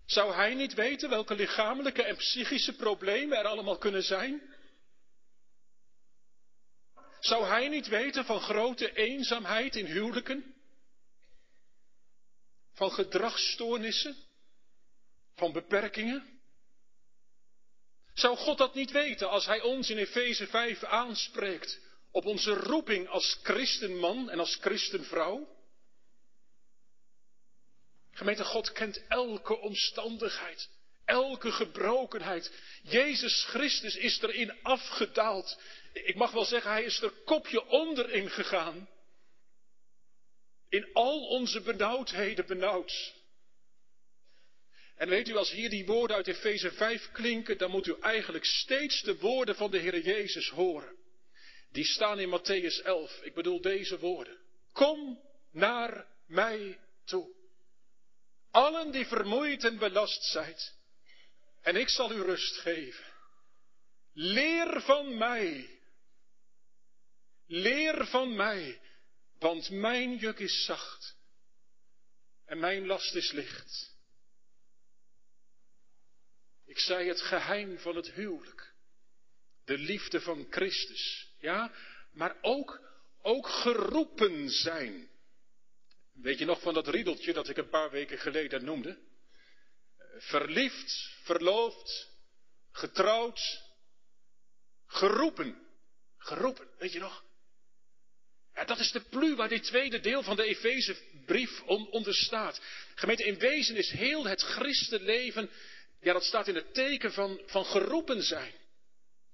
Zou 0.07 0.35
hij 0.35 0.55
niet 0.55 0.75
weten 0.75 1.11
welke 1.11 1.35
lichamelijke 1.35 2.03
en 2.03 2.17
psychische 2.17 2.77
problemen 2.77 3.39
er 3.39 3.47
allemaal 3.47 3.79
kunnen 3.79 4.03
zijn? 4.03 4.55
Zou 7.21 7.45
hij 7.45 7.69
niet 7.69 7.87
weten 7.87 8.25
van 8.25 8.41
grote 8.41 8.93
eenzaamheid 8.93 9.77
in 9.77 9.87
huwelijken? 9.87 10.55
Van 12.73 12.91
gedragsstoornissen? 12.91 14.17
Van 15.35 15.53
beperkingen? 15.53 16.41
Zou 18.15 18.37
God 18.37 18.59
dat 18.59 18.75
niet 18.75 18.91
weten 18.91 19.31
als 19.31 19.47
hij 19.47 19.61
ons 19.61 19.91
in 19.91 19.99
Efeze 19.99 20.47
5 20.47 20.85
aanspreekt 20.85 21.91
op 22.13 22.25
onze 22.25 22.55
roeping 22.55 23.09
als 23.09 23.39
christenman 23.43 24.31
en 24.31 24.39
als 24.39 24.59
christenvrouw? 24.61 25.61
Gemeente, 28.11 28.45
God 28.45 28.73
kent 28.73 29.07
elke 29.09 29.59
omstandigheid, 29.59 30.69
elke 31.05 31.53
gebrokenheid. 31.53 32.53
Jezus 32.83 33.45
Christus 33.45 33.97
is 33.97 34.21
erin 34.23 34.63
afgedaald. 34.63 35.59
Ik 35.93 36.15
mag 36.15 36.31
wel 36.31 36.45
zeggen, 36.45 36.71
hij 36.71 36.85
is 36.85 37.03
er 37.03 37.11
kopje 37.25 37.67
onder 37.67 38.11
ingegaan. 38.11 38.89
In 40.69 40.93
al 40.93 41.27
onze 41.27 41.61
benauwdheden 41.61 42.47
benauwd. 42.47 43.15
En 44.97 45.09
weet 45.09 45.29
u, 45.29 45.37
als 45.37 45.51
hier 45.51 45.71
die 45.71 45.87
woorden 45.87 46.17
uit 46.17 46.27
Efeze 46.27 46.73
5 46.73 47.11
klinken, 47.13 47.59
dan 47.59 47.71
moet 47.71 47.87
u 47.87 47.97
eigenlijk 48.01 48.45
steeds 48.45 49.03
de 49.03 49.19
woorden 49.19 49.57
van 49.57 49.71
de 49.71 49.79
Heer 49.79 50.01
Jezus 50.01 50.49
horen. 50.49 51.02
Die 51.73 51.85
staan 51.85 52.21
in 52.21 52.29
Matthäus 52.29 52.83
11. 52.85 53.23
Ik 53.23 53.35
bedoel 53.35 53.61
deze 53.61 53.99
woorden. 53.99 54.39
Kom 54.73 55.21
naar 55.51 56.07
mij 56.27 56.81
toe. 57.05 57.35
Allen 58.51 58.91
die 58.91 59.07
vermoeid 59.07 59.65
en 59.65 59.79
belast 59.79 60.25
zijt. 60.25 60.75
En 61.61 61.77
ik 61.77 61.89
zal 61.89 62.13
u 62.13 62.23
rust 62.23 62.57
geven. 62.57 63.05
Leer 64.13 64.81
van 64.81 65.19
mij. 65.19 65.81
Leer 67.47 68.07
van 68.07 68.37
mij. 68.37 68.81
Want 69.39 69.71
mijn 69.71 70.17
juk 70.17 70.39
is 70.39 70.65
zacht. 70.65 71.17
En 72.45 72.59
mijn 72.59 72.87
last 72.87 73.15
is 73.15 73.31
licht. 73.33 73.97
Ik 76.65 76.79
zei 76.79 77.09
het 77.09 77.21
geheim 77.21 77.79
van 77.79 77.97
het 77.97 78.11
huwelijk. 78.11 78.75
De 79.65 79.79
liefde 79.79 80.21
van 80.21 80.47
Christus. 80.51 81.32
Ja, 81.43 81.73
maar 82.13 82.37
ook, 82.41 82.81
ook 83.23 83.49
geroepen 83.49 84.51
zijn. 84.51 85.11
Weet 86.13 86.39
je 86.39 86.45
nog 86.45 86.61
van 86.61 86.75
dat 86.75 86.89
riedeltje 86.89 87.33
dat 87.33 87.49
ik 87.49 87.57
een 87.57 87.69
paar 87.69 87.91
weken 87.91 88.19
geleden 88.19 88.65
noemde? 88.65 88.99
Verliefd, 90.19 91.11
verloofd, 91.23 92.09
getrouwd, 92.73 93.63
geroepen. 94.87 95.67
Geroepen, 96.19 96.69
weet 96.79 96.93
je 96.93 96.99
nog? 96.99 97.25
Ja, 98.55 98.65
dat 98.65 98.79
is 98.79 98.93
de 98.93 99.01
plu 99.01 99.35
waar 99.35 99.49
dit 99.49 99.65
tweede 99.65 100.01
deel 100.01 100.23
van 100.23 100.37
de 100.37 100.45
Efezebrief 100.45 101.63
onder 101.67 102.15
staat. 102.15 102.61
Gemeente, 102.95 103.25
in 103.25 103.39
wezen 103.39 103.77
is 103.77 103.91
heel 103.91 104.25
het 104.27 104.43
christenleven, 104.43 105.51
ja, 106.01 106.13
dat 106.13 106.25
staat 106.25 106.49
in 106.49 106.55
het 106.55 106.75
teken 106.75 107.13
van, 107.13 107.41
van 107.47 107.65
geroepen 107.65 108.23
zijn. 108.23 108.53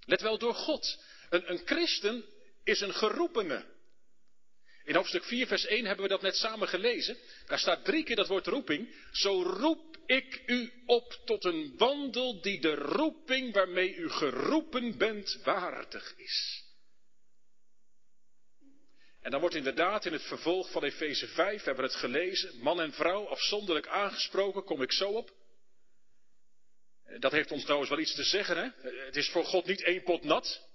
Let 0.00 0.21
wel 0.21 0.38
door 0.38 0.55
God. 0.55 1.07
Een, 1.28 1.50
een 1.50 1.62
christen 1.64 2.25
is 2.64 2.80
een 2.80 2.94
geroepene. 2.94 3.64
In 4.85 4.94
hoofdstuk 4.94 5.25
4, 5.25 5.47
vers 5.47 5.66
1 5.66 5.85
hebben 5.85 6.04
we 6.04 6.11
dat 6.11 6.23
net 6.23 6.37
samen 6.37 6.68
gelezen. 6.68 7.16
Daar 7.47 7.58
staat 7.58 7.85
drie 7.85 8.04
keer 8.04 8.16
dat 8.16 8.28
woord 8.28 8.47
roeping. 8.47 8.94
Zo 9.12 9.42
roep 9.42 9.97
ik 10.06 10.42
u 10.47 10.73
op 10.87 11.12
tot 11.25 11.44
een 11.44 11.75
wandel 11.76 12.40
die 12.40 12.61
de 12.61 12.75
roeping 12.75 13.52
waarmee 13.52 13.94
u 13.94 14.11
geroepen 14.11 14.99
bent 14.99 15.40
waardig 15.44 16.14
is. 16.16 16.66
En 19.20 19.30
dan 19.30 19.40
wordt 19.40 19.54
inderdaad 19.54 20.04
in 20.04 20.12
het 20.12 20.23
vervolg 20.23 20.70
van 20.70 20.85
Efeze 20.85 21.28
5, 21.28 21.64
hebben 21.64 21.85
we 21.85 21.90
het 21.90 22.00
gelezen, 22.00 22.58
man 22.58 22.80
en 22.80 22.92
vrouw 22.92 23.26
afzonderlijk 23.26 23.87
aangesproken, 23.87 24.64
kom 24.64 24.82
ik 24.82 24.92
zo 24.92 25.08
op. 25.08 25.30
Dat 27.18 27.32
heeft 27.32 27.50
ons 27.50 27.62
trouwens 27.62 27.90
wel 27.90 27.99
iets 27.99 28.14
te 28.14 28.25
zeggen, 28.25 28.56
hè? 28.56 28.90
Het 29.04 29.16
is 29.16 29.28
voor 29.28 29.44
God 29.44 29.66
niet 29.66 29.82
één 29.82 30.02
pot 30.02 30.25
nat. 30.25 30.68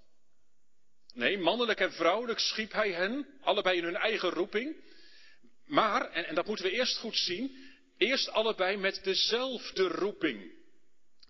Nee, 1.14 1.38
mannelijk 1.38 1.80
en 1.80 1.92
vrouwelijk 1.92 2.38
schiep 2.38 2.72
hij 2.72 2.92
hen, 2.92 3.26
allebei 3.40 3.76
in 3.78 3.84
hun 3.84 3.96
eigen 3.96 4.30
roeping. 4.30 4.76
Maar, 5.66 6.10
en, 6.10 6.34
dat 6.34 6.46
moeten 6.46 6.64
we 6.64 6.70
eerst 6.70 6.96
goed 6.96 7.16
zien, 7.16 7.56
eerst 7.98 8.28
allebei 8.28 8.76
met 8.76 9.04
dezelfde 9.04 9.88
roeping. 9.88 10.52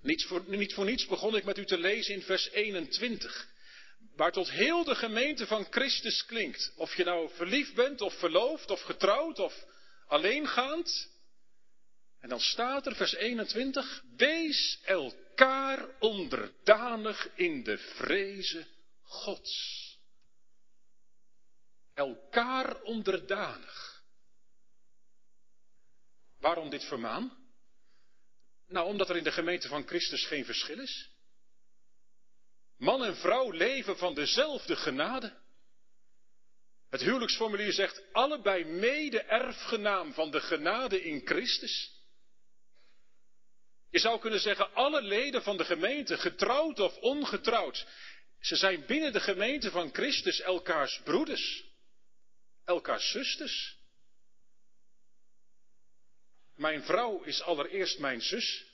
Niet 0.00 0.24
voor, 0.24 0.44
niet 0.46 0.74
voor 0.74 0.84
niets 0.84 1.06
begon 1.06 1.36
ik 1.36 1.44
met 1.44 1.58
u 1.58 1.64
te 1.64 1.78
lezen 1.78 2.14
in 2.14 2.22
vers 2.22 2.50
21. 2.50 3.48
Waar 4.16 4.32
tot 4.32 4.50
heel 4.50 4.84
de 4.84 4.94
gemeente 4.94 5.46
van 5.46 5.66
Christus 5.70 6.24
klinkt. 6.24 6.72
Of 6.76 6.96
je 6.96 7.04
nou 7.04 7.30
verliefd 7.34 7.74
bent, 7.74 8.00
of 8.00 8.18
verloofd, 8.18 8.70
of 8.70 8.80
getrouwd, 8.80 9.38
of 9.38 9.64
alleengaand. 10.06 11.08
En 12.20 12.28
dan 12.28 12.40
staat 12.40 12.86
er, 12.86 12.96
vers 12.96 13.14
21, 13.14 14.02
wees 14.16 14.78
elkaar 14.84 15.88
onderdanig 15.98 17.28
in 17.34 17.62
de 17.62 17.78
vreze 17.78 18.66
Gods. 19.04 19.82
Elkaar 21.94 22.82
onderdanig. 22.82 24.02
Waarom 26.38 26.70
dit 26.70 26.84
vermaan? 26.84 27.44
Nou, 28.66 28.86
omdat 28.86 29.08
er 29.08 29.16
in 29.16 29.24
de 29.24 29.32
gemeente 29.32 29.68
van 29.68 29.86
Christus 29.86 30.26
geen 30.26 30.44
verschil 30.44 30.78
is. 30.80 31.10
Man 32.76 33.04
en 33.04 33.16
vrouw 33.16 33.50
leven 33.50 33.96
van 33.98 34.14
dezelfde 34.14 34.76
genade. 34.76 35.42
Het 36.90 37.00
huwelijksformulier 37.00 37.72
zegt 37.72 38.02
allebei 38.12 38.64
mede-erfgenaam 38.64 40.12
van 40.12 40.30
de 40.30 40.40
genade 40.40 41.02
in 41.02 41.20
Christus. 41.24 41.92
Je 43.90 43.98
zou 43.98 44.20
kunnen 44.20 44.40
zeggen, 44.40 44.74
alle 44.74 45.02
leden 45.02 45.42
van 45.42 45.56
de 45.56 45.64
gemeente, 45.64 46.16
getrouwd 46.16 46.80
of 46.80 46.96
ongetrouwd, 46.96 47.86
ze 48.44 48.56
zijn 48.56 48.86
binnen 48.86 49.12
de 49.12 49.20
gemeente 49.20 49.70
van 49.70 49.94
Christus 49.94 50.40
elkaars 50.40 51.00
broeders, 51.04 51.64
elkaars 52.64 53.10
zusters. 53.10 53.78
Mijn 56.54 56.82
vrouw 56.82 57.22
is 57.22 57.42
allereerst 57.42 57.98
mijn 57.98 58.20
zus, 58.20 58.64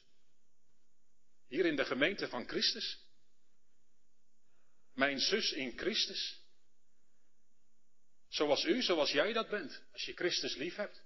hier 1.46 1.66
in 1.66 1.76
de 1.76 1.84
gemeente 1.84 2.28
van 2.28 2.48
Christus. 2.48 2.98
Mijn 4.92 5.18
zus 5.18 5.52
in 5.52 5.78
Christus. 5.78 6.40
Zoals 8.28 8.64
u, 8.64 8.82
zoals 8.82 9.10
jij 9.10 9.32
dat 9.32 9.48
bent, 9.48 9.82
als 9.92 10.04
je 10.04 10.12
Christus 10.12 10.54
lief 10.54 10.76
hebt. 10.76 11.02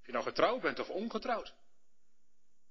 Of 0.00 0.06
je 0.06 0.12
nou 0.12 0.24
getrouwd 0.24 0.60
bent 0.60 0.78
of 0.78 0.88
ongetrouwd. 0.88 1.54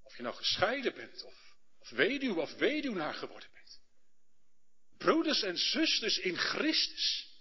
Of 0.04 0.16
je 0.16 0.24
nou 0.24 0.36
gescheiden 0.36 0.94
bent 0.96 1.24
of, 1.24 1.56
of 1.78 1.90
weduw 1.90 2.40
of 2.40 2.54
weduwnaar 2.54 3.14
geworden. 3.14 3.55
Broeders 4.98 5.42
en 5.42 5.58
zusters 5.58 6.18
in 6.18 6.38
Christus. 6.38 7.34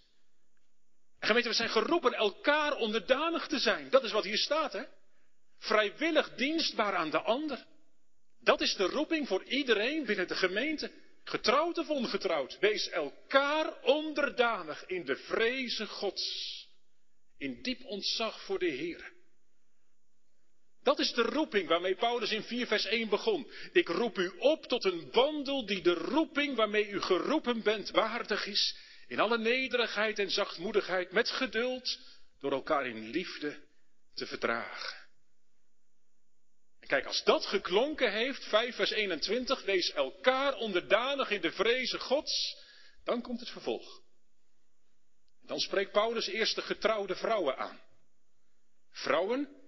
En 1.19 1.27
gemeente, 1.27 1.49
we 1.49 1.55
zijn 1.55 1.69
geroepen 1.69 2.13
elkaar 2.13 2.77
onderdanig 2.77 3.47
te 3.47 3.59
zijn. 3.59 3.91
Dat 3.91 4.05
is 4.05 4.13
wat 4.13 4.25
hier 4.25 4.39
staat, 4.39 4.73
hè? 4.73 4.83
Vrijwillig 5.59 6.35
dienstbaar 6.35 6.95
aan 6.95 7.11
de 7.11 7.21
ander. 7.21 7.65
Dat 8.41 8.61
is 8.61 8.75
de 8.75 8.85
roeping 8.85 9.29
voor 9.29 9.45
iedereen 9.45 10.05
binnen 10.05 10.29
de 10.29 10.37
gemeente. 10.37 10.91
Getrouwd 11.25 11.79
of 11.79 11.89
ongetrouwd. 11.89 12.59
Wees 12.59 12.89
elkaar 12.89 13.83
onderdanig 13.83 14.87
in 14.87 15.05
de 15.05 15.17
vreze 15.17 15.87
Gods. 15.87 16.53
In 17.39 17.63
diep 17.63 17.85
ontzag 17.85 18.41
voor 18.41 18.59
de 18.59 18.71
Heer. 18.71 19.14
Dat 20.85 20.99
is 20.99 21.13
de 21.13 21.23
roeping 21.23 21.69
waarmee 21.69 21.95
Paulus 21.95 22.31
in 22.31 22.43
4 22.43 22.67
vers 22.67 22.85
1 22.85 23.09
begon. 23.09 23.51
Ik 23.73 23.89
roep 23.89 24.19
u 24.19 24.33
op 24.39 24.67
tot 24.67 24.85
een 24.85 25.11
wandel 25.13 25.67
die 25.67 25.83
de 25.83 25.95
roeping 25.95 26.57
waarmee 26.57 26.89
u 26.89 27.01
geroepen 27.01 27.63
bent 27.63 27.91
waardig 27.91 28.47
is. 28.47 28.77
In 29.07 29.21
alle 29.21 29.39
nederigheid 29.39 30.19
en 30.19 30.31
zachtmoedigheid, 30.31 31.13
met 31.13 31.31
geduld, 31.31 31.99
door 32.41 32.53
elkaar 32.53 32.87
in 32.87 33.11
liefde 33.11 33.63
te 34.15 34.27
verdragen. 34.27 35.03
En 36.81 36.89
kijk, 36.89 37.07
als 37.07 37.25
dat 37.25 37.47
geklonken 37.47 38.13
heeft, 38.13 38.45
5 38.45 38.75
vers 38.75 38.91
21, 38.91 39.65
wees 39.65 39.93
elkaar 39.93 40.55
onderdanig 40.55 41.31
in 41.31 41.41
de 41.41 41.53
vreze 41.53 41.99
Gods, 41.99 42.57
dan 43.05 43.23
komt 43.23 43.41
het 43.41 43.51
vervolg. 43.51 44.03
Dan 45.47 45.61
spreekt 45.61 45.93
Paulus 45.93 46.27
eerst 46.27 46.55
de 46.55 46.63
getrouwde 46.63 47.17
vrouwen 47.17 47.57
aan. 47.57 47.81
Vrouwen, 48.91 49.64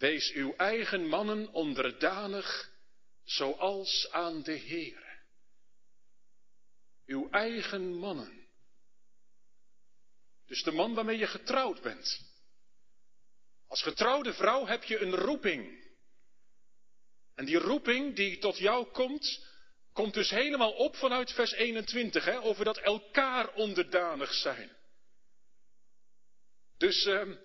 Wees 0.00 0.32
uw 0.32 0.54
eigen 0.56 1.06
mannen 1.06 1.52
onderdanig, 1.52 2.70
zoals 3.24 4.08
aan 4.10 4.42
de 4.42 4.52
Heer. 4.52 5.22
Uw 7.06 7.30
eigen 7.30 7.94
mannen. 7.94 8.48
Dus 10.46 10.62
de 10.62 10.70
man 10.70 10.94
waarmee 10.94 11.18
je 11.18 11.26
getrouwd 11.26 11.82
bent. 11.82 12.20
Als 13.66 13.82
getrouwde 13.82 14.32
vrouw 14.32 14.66
heb 14.66 14.84
je 14.84 14.98
een 14.98 15.14
roeping. 15.14 15.92
En 17.34 17.44
die 17.44 17.58
roeping 17.58 18.16
die 18.16 18.38
tot 18.38 18.58
jou 18.58 18.90
komt, 18.90 19.46
komt 19.92 20.14
dus 20.14 20.30
helemaal 20.30 20.72
op 20.72 20.96
vanuit 20.96 21.32
vers 21.32 21.52
21, 21.52 22.24
hè, 22.24 22.40
over 22.42 22.64
dat 22.64 22.78
elkaar 22.78 23.54
onderdanig 23.54 24.34
zijn. 24.34 24.76
Dus 26.76 27.06
uh, 27.06 27.36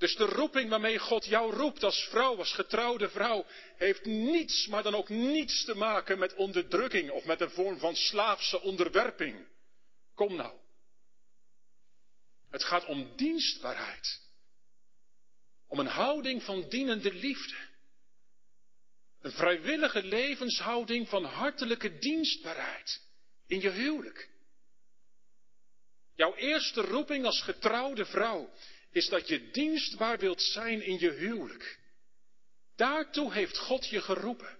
dus 0.00 0.16
de 0.16 0.24
roeping 0.24 0.70
waarmee 0.70 0.98
God 0.98 1.24
jou 1.24 1.52
roept 1.52 1.84
als 1.84 2.08
vrouw, 2.10 2.36
als 2.36 2.52
getrouwde 2.52 3.08
vrouw, 3.08 3.46
heeft 3.76 4.04
niets, 4.04 4.66
maar 4.66 4.82
dan 4.82 4.94
ook 4.94 5.08
niets 5.08 5.64
te 5.64 5.74
maken 5.74 6.18
met 6.18 6.34
onderdrukking 6.34 7.10
of 7.10 7.24
met 7.24 7.40
een 7.40 7.50
vorm 7.50 7.78
van 7.78 7.96
slaafse 7.96 8.60
onderwerping. 8.60 9.46
Kom 10.14 10.36
nou. 10.36 10.58
Het 12.50 12.64
gaat 12.64 12.84
om 12.84 13.16
dienstbaarheid. 13.16 14.20
Om 15.68 15.78
een 15.78 15.86
houding 15.86 16.42
van 16.42 16.68
dienende 16.68 17.12
liefde. 17.12 17.56
Een 19.20 19.32
vrijwillige 19.32 20.02
levenshouding 20.02 21.08
van 21.08 21.24
hartelijke 21.24 21.98
dienstbaarheid 21.98 23.02
in 23.46 23.60
je 23.60 23.70
huwelijk. 23.70 24.30
Jouw 26.14 26.34
eerste 26.34 26.80
roeping 26.80 27.24
als 27.24 27.42
getrouwde 27.42 28.04
vrouw 28.04 28.50
is 28.90 29.08
dat 29.08 29.28
je 29.28 29.50
dienstbaar 29.50 30.18
wilt 30.18 30.42
zijn 30.42 30.82
in 30.82 30.98
je 30.98 31.10
huwelijk. 31.10 31.78
Daartoe 32.76 33.32
heeft 33.32 33.58
God 33.58 33.88
je 33.88 34.00
geroepen. 34.00 34.58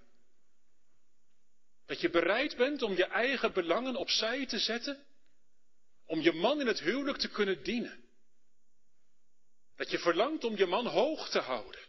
Dat 1.86 2.00
je 2.00 2.10
bereid 2.10 2.56
bent 2.56 2.82
om 2.82 2.96
je 2.96 3.04
eigen 3.04 3.52
belangen 3.52 3.96
opzij 3.96 4.46
te 4.46 4.58
zetten, 4.58 5.06
om 6.06 6.20
je 6.20 6.32
man 6.32 6.60
in 6.60 6.66
het 6.66 6.80
huwelijk 6.80 7.18
te 7.18 7.28
kunnen 7.28 7.62
dienen. 7.62 8.04
Dat 9.76 9.90
je 9.90 9.98
verlangt 9.98 10.44
om 10.44 10.56
je 10.56 10.66
man 10.66 10.86
hoog 10.86 11.30
te 11.30 11.38
houden. 11.38 11.80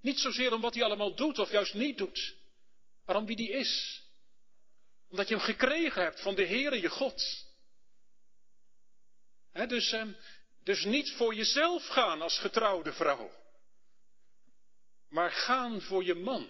Niet 0.00 0.18
zozeer 0.18 0.52
om 0.52 0.60
wat 0.60 0.74
hij 0.74 0.84
allemaal 0.84 1.14
doet 1.14 1.38
of 1.38 1.50
juist 1.50 1.74
niet 1.74 1.98
doet, 1.98 2.36
maar 3.04 3.16
om 3.16 3.26
wie 3.26 3.36
die 3.36 3.50
is. 3.50 4.02
Omdat 5.08 5.28
je 5.28 5.34
hem 5.34 5.44
gekregen 5.44 6.02
hebt 6.02 6.20
van 6.20 6.34
de 6.34 6.46
Heere 6.46 6.80
je 6.80 6.88
God. 6.88 7.46
dus 9.52 9.92
eh, 9.92 10.08
dus 10.70 10.84
niet 10.84 11.12
voor 11.12 11.34
jezelf 11.34 11.86
gaan 11.86 12.22
als 12.22 12.38
getrouwde 12.38 12.92
vrouw, 12.92 13.30
maar 15.08 15.30
gaan 15.30 15.80
voor 15.80 16.04
je 16.04 16.14
man. 16.14 16.48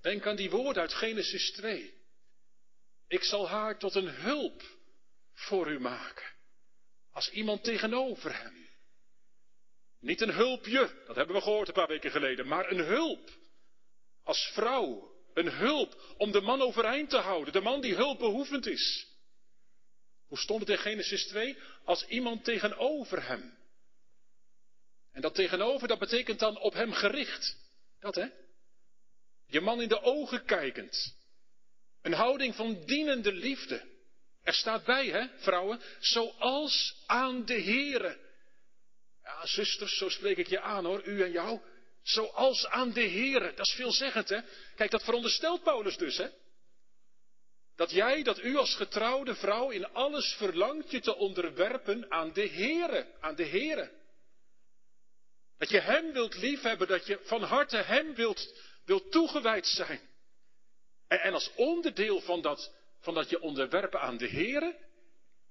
Denk 0.00 0.26
aan 0.26 0.36
die 0.36 0.50
woorden 0.50 0.82
uit 0.82 0.94
Genesis 0.94 1.50
2. 1.50 1.94
Ik 3.08 3.22
zal 3.22 3.48
haar 3.48 3.78
tot 3.78 3.94
een 3.94 4.08
hulp 4.08 4.62
voor 5.34 5.70
u 5.70 5.80
maken, 5.80 6.32
als 7.12 7.30
iemand 7.30 7.64
tegenover 7.64 8.42
hem. 8.42 8.68
Niet 10.00 10.20
een 10.20 10.34
hulpje, 10.34 11.02
dat 11.06 11.16
hebben 11.16 11.36
we 11.36 11.42
gehoord 11.42 11.68
een 11.68 11.74
paar 11.74 11.88
weken 11.88 12.10
geleden, 12.10 12.46
maar 12.46 12.70
een 12.70 12.84
hulp. 12.84 13.30
Als 14.22 14.50
vrouw, 14.54 15.14
een 15.34 15.50
hulp 15.52 16.14
om 16.16 16.32
de 16.32 16.40
man 16.40 16.62
overeind 16.62 17.10
te 17.10 17.18
houden, 17.18 17.52
de 17.52 17.60
man 17.60 17.80
die 17.80 17.94
hulpbehoevend 17.94 18.66
is. 18.66 19.07
Hoe 20.28 20.38
stond 20.38 20.60
het 20.60 20.68
in 20.68 20.78
Genesis 20.78 21.26
2? 21.26 21.58
Als 21.84 22.06
iemand 22.06 22.44
tegenover 22.44 23.26
hem. 23.26 23.56
En 25.12 25.20
dat 25.20 25.34
tegenover, 25.34 25.88
dat 25.88 25.98
betekent 25.98 26.38
dan 26.38 26.58
op 26.58 26.72
hem 26.72 26.92
gericht. 26.92 27.56
Dat 28.00 28.14
hè? 28.14 28.26
Je 29.46 29.60
man 29.60 29.82
in 29.82 29.88
de 29.88 30.02
ogen 30.02 30.44
kijkend. 30.44 31.16
Een 32.02 32.12
houding 32.12 32.54
van 32.54 32.84
dienende 32.84 33.32
liefde. 33.32 33.96
Er 34.42 34.54
staat 34.54 34.84
bij, 34.84 35.06
hè, 35.06 35.26
vrouwen, 35.36 35.80
zoals 35.98 37.02
aan 37.06 37.44
de 37.44 37.62
Here. 37.62 38.18
Ja, 39.22 39.46
zusters, 39.46 39.96
zo 39.96 40.08
spreek 40.08 40.36
ik 40.36 40.48
je 40.48 40.60
aan 40.60 40.84
hoor, 40.84 41.06
u 41.06 41.22
en 41.22 41.30
jou. 41.30 41.60
Zoals 42.02 42.66
aan 42.66 42.92
de 42.92 43.08
Here. 43.08 43.54
Dat 43.54 43.66
is 43.66 43.74
veelzeggend, 43.74 44.28
hè? 44.28 44.40
Kijk, 44.76 44.90
dat 44.90 45.04
veronderstelt 45.04 45.62
Paulus 45.62 45.96
dus, 45.96 46.16
hè? 46.16 46.28
Dat 47.78 47.90
jij, 47.90 48.22
dat 48.22 48.42
u 48.42 48.56
als 48.56 48.74
getrouwde 48.74 49.34
vrouw 49.34 49.70
in 49.70 49.92
alles 49.92 50.34
verlangt 50.34 50.90
je 50.90 51.00
te 51.00 51.16
onderwerpen 51.16 52.10
aan 52.10 52.32
de 52.32 52.48
Heere, 52.48 53.14
aan 53.20 53.34
de 53.34 53.46
Heere. 53.46 53.90
Dat 55.58 55.70
je 55.70 55.80
Hem 55.80 56.12
wilt 56.12 56.36
liefhebben, 56.36 56.88
dat 56.88 57.06
je 57.06 57.20
van 57.22 57.42
harte 57.42 57.76
Hem 57.76 58.14
wilt, 58.14 58.54
wilt 58.84 59.10
toegewijd 59.12 59.66
zijn. 59.66 60.00
En, 61.08 61.32
als 61.32 61.50
onderdeel 61.54 62.20
van 62.20 62.42
dat, 62.42 62.74
van 63.00 63.14
dat 63.14 63.30
je 63.30 63.40
onderwerpen 63.40 64.00
aan 64.00 64.16
de 64.16 64.28
Here, 64.28 64.78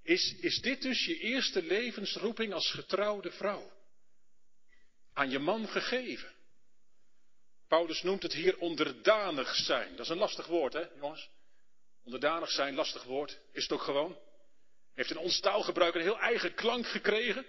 is, 0.03 0.35
is 0.39 0.61
dit 0.61 0.81
dus 0.81 1.05
je 1.05 1.19
eerste 1.19 1.63
levensroeping 1.63 2.53
als 2.53 2.71
getrouwde 2.71 3.31
vrouw? 3.31 3.71
Aan 5.13 5.29
je 5.29 5.39
man 5.39 5.67
gegeven. 5.67 6.33
Paulus 7.67 8.01
noemt 8.01 8.23
het 8.23 8.33
hier 8.33 8.57
onderdanig 8.57 9.55
zijn. 9.55 9.91
Dat 9.91 10.05
is 10.05 10.11
een 10.11 10.17
lastig 10.17 10.47
woord, 10.47 10.73
hè, 10.73 10.85
jongens? 10.99 11.29
Onderdanig 12.07 12.51
zijn, 12.51 12.75
lastig 12.75 13.03
woord. 13.03 13.39
Is 13.51 13.63
het 13.63 13.71
ook 13.71 13.81
gewoon? 13.81 14.17
Heeft 14.93 15.09
in 15.09 15.17
ons 15.17 15.39
taalgebruik 15.39 15.95
een 15.95 16.01
heel 16.01 16.19
eigen 16.19 16.53
klank 16.53 16.87
gekregen. 16.87 17.45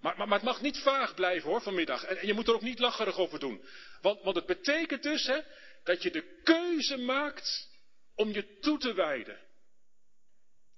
Maar, 0.00 0.16
maar, 0.16 0.28
maar, 0.28 0.38
het 0.38 0.46
mag 0.46 0.60
niet 0.60 0.78
vaag 0.78 1.14
blijven 1.14 1.50
hoor 1.50 1.62
vanmiddag. 1.62 2.04
En, 2.04 2.26
je 2.26 2.34
moet 2.34 2.48
er 2.48 2.54
ook 2.54 2.62
niet 2.62 2.78
lacherig 2.78 3.18
over 3.18 3.38
doen. 3.38 3.64
Want, 4.00 4.22
want 4.22 4.36
het 4.36 4.46
betekent 4.46 5.02
dus 5.02 5.26
hè, 5.26 5.40
dat 5.84 6.02
je 6.02 6.10
de 6.10 6.40
keuze 6.42 6.96
maakt 6.96 7.68
om 8.14 8.32
je 8.32 8.58
toe 8.58 8.78
te 8.78 8.94
wijden. 8.94 9.40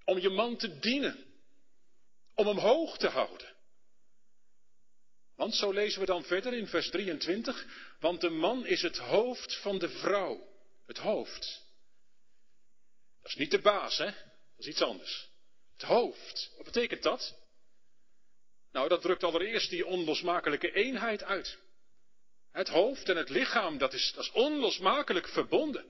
Om 0.05 0.19
je 0.19 0.31
man 0.31 0.57
te 0.57 0.79
dienen. 0.79 1.25
Om 2.35 2.47
hem 2.47 2.59
hoog 2.59 2.99
te 2.99 3.09
houden. 3.09 3.55
Want 5.37 5.55
zo 5.55 5.73
lezen 5.73 6.01
we 6.01 6.07
dan 6.07 6.25
verder 6.25 6.53
in 6.53 6.67
vers 6.67 6.91
23. 6.91 7.67
Want 8.01 8.21
de 8.21 8.31
man 8.31 8.67
is 8.67 8.83
het 8.83 8.99
hoofd 8.99 9.61
van 9.61 9.79
de 9.79 9.89
vrouw. 9.89 10.49
Het 10.87 10.99
hoofd. 10.99 11.64
Dat 13.25 13.33
is 13.33 13.39
niet 13.39 13.51
de 13.51 13.61
baas, 13.61 13.99
hè? 13.99 14.05
Dat 14.05 14.59
is 14.59 14.67
iets 14.67 14.83
anders. 14.83 15.29
Het 15.73 15.83
hoofd. 15.83 16.53
Wat 16.57 16.65
betekent 16.65 17.03
dat? 17.03 17.37
Nou, 18.73 18.89
dat 18.89 19.01
drukt 19.01 19.25
allereerst 19.25 19.71
die 19.71 19.87
onlosmakelijke 19.87 20.73
eenheid 20.73 21.23
uit. 21.23 21.59
Het 22.53 22.69
hoofd 22.69 23.09
en 23.09 23.17
het 23.17 23.29
lichaam, 23.29 23.79
dat 23.79 23.93
is, 23.93 24.31
onlosmakelijk 24.33 25.29
verbonden. 25.29 25.85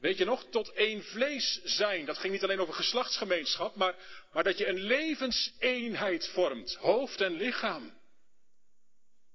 Weet 0.00 0.18
je 0.18 0.24
nog, 0.24 0.44
tot 0.50 0.72
één 0.72 1.02
vlees 1.02 1.60
zijn. 1.64 2.04
Dat 2.04 2.18
ging 2.18 2.32
niet 2.32 2.42
alleen 2.42 2.60
over 2.60 2.74
geslachtsgemeenschap, 2.74 3.74
maar, 3.74 3.96
maar 4.32 4.44
dat 4.44 4.58
je 4.58 4.66
een 4.66 4.80
levenseenheid 4.80 6.28
vormt. 6.28 6.74
Hoofd 6.74 7.20
en 7.20 7.32
lichaam. 7.32 8.00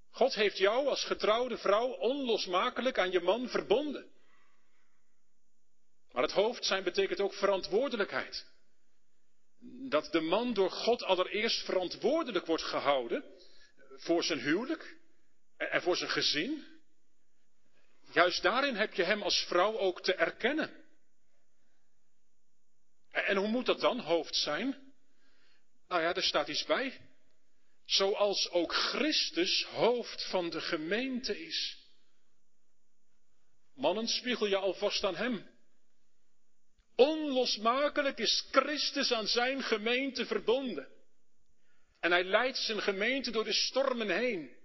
God 0.10 0.36
heeft 0.36 0.58
jou 0.58 0.88
als 0.88 1.04
getrouwde 1.04 1.58
vrouw 1.58 1.88
onlosmakelijk 1.88 3.00
aan 3.00 3.12
je 3.12 3.20
man 3.20 3.50
verbonden. 3.50 4.16
Maar 6.18 6.26
het 6.26 6.36
hoofd 6.36 6.66
zijn 6.66 6.84
betekent 6.84 7.20
ook 7.20 7.34
verantwoordelijkheid. 7.34 8.46
Dat 9.90 10.12
de 10.12 10.20
man 10.20 10.54
door 10.54 10.72
God 10.72 11.04
allereerst 11.04 11.66
verantwoordelijk 11.66 12.46
wordt 12.46 12.64
gehouden 12.64 13.24
voor 13.98 14.24
zijn 14.24 14.40
huwelijk 14.40 14.98
en 15.58 15.82
voor 15.82 15.98
zijn 15.98 16.10
gezin. 16.10 16.66
Juist 18.12 18.42
daarin 18.42 18.76
heb 18.76 18.94
je 18.94 19.04
hem 19.04 19.22
als 19.22 19.46
vrouw 19.48 19.78
ook 19.78 20.02
te 20.02 20.14
erkennen. 20.14 20.86
En 23.12 23.38
hoe 23.38 23.48
moet 23.48 23.66
dat 23.66 23.80
dan, 23.80 24.00
hoofd 24.00 24.36
zijn? 24.36 24.94
Nou 25.88 26.02
ja, 26.02 26.14
er 26.14 26.24
staat 26.24 26.48
iets 26.48 26.66
bij. 26.66 27.02
Zoals 27.86 28.50
ook 28.50 28.74
Christus 28.74 29.64
hoofd 29.64 30.30
van 30.30 30.50
de 30.50 30.62
gemeente 30.62 31.46
is. 31.46 31.78
Mannen, 33.74 34.08
spiegel 34.08 34.48
je 34.48 34.58
alvast 34.58 35.04
aan 35.04 35.16
hem. 35.16 35.56
Onlosmakelijk 36.98 38.18
is 38.18 38.48
Christus 38.52 39.12
aan 39.12 39.28
zijn 39.28 39.64
gemeente 39.64 40.26
verbonden. 40.26 40.88
En 42.00 42.12
hij 42.12 42.24
leidt 42.24 42.58
zijn 42.58 42.82
gemeente 42.82 43.32
door 43.32 43.44
de 43.44 43.54
stormen 43.54 44.10
heen. 44.10 44.56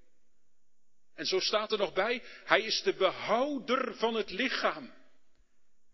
En 1.14 1.26
zo 1.26 1.40
staat 1.40 1.72
er 1.72 1.78
nog 1.78 1.92
bij, 1.92 2.22
hij 2.44 2.62
is 2.62 2.82
de 2.82 2.94
behouder 2.94 3.94
van 3.94 4.14
het 4.14 4.30
lichaam. 4.30 4.92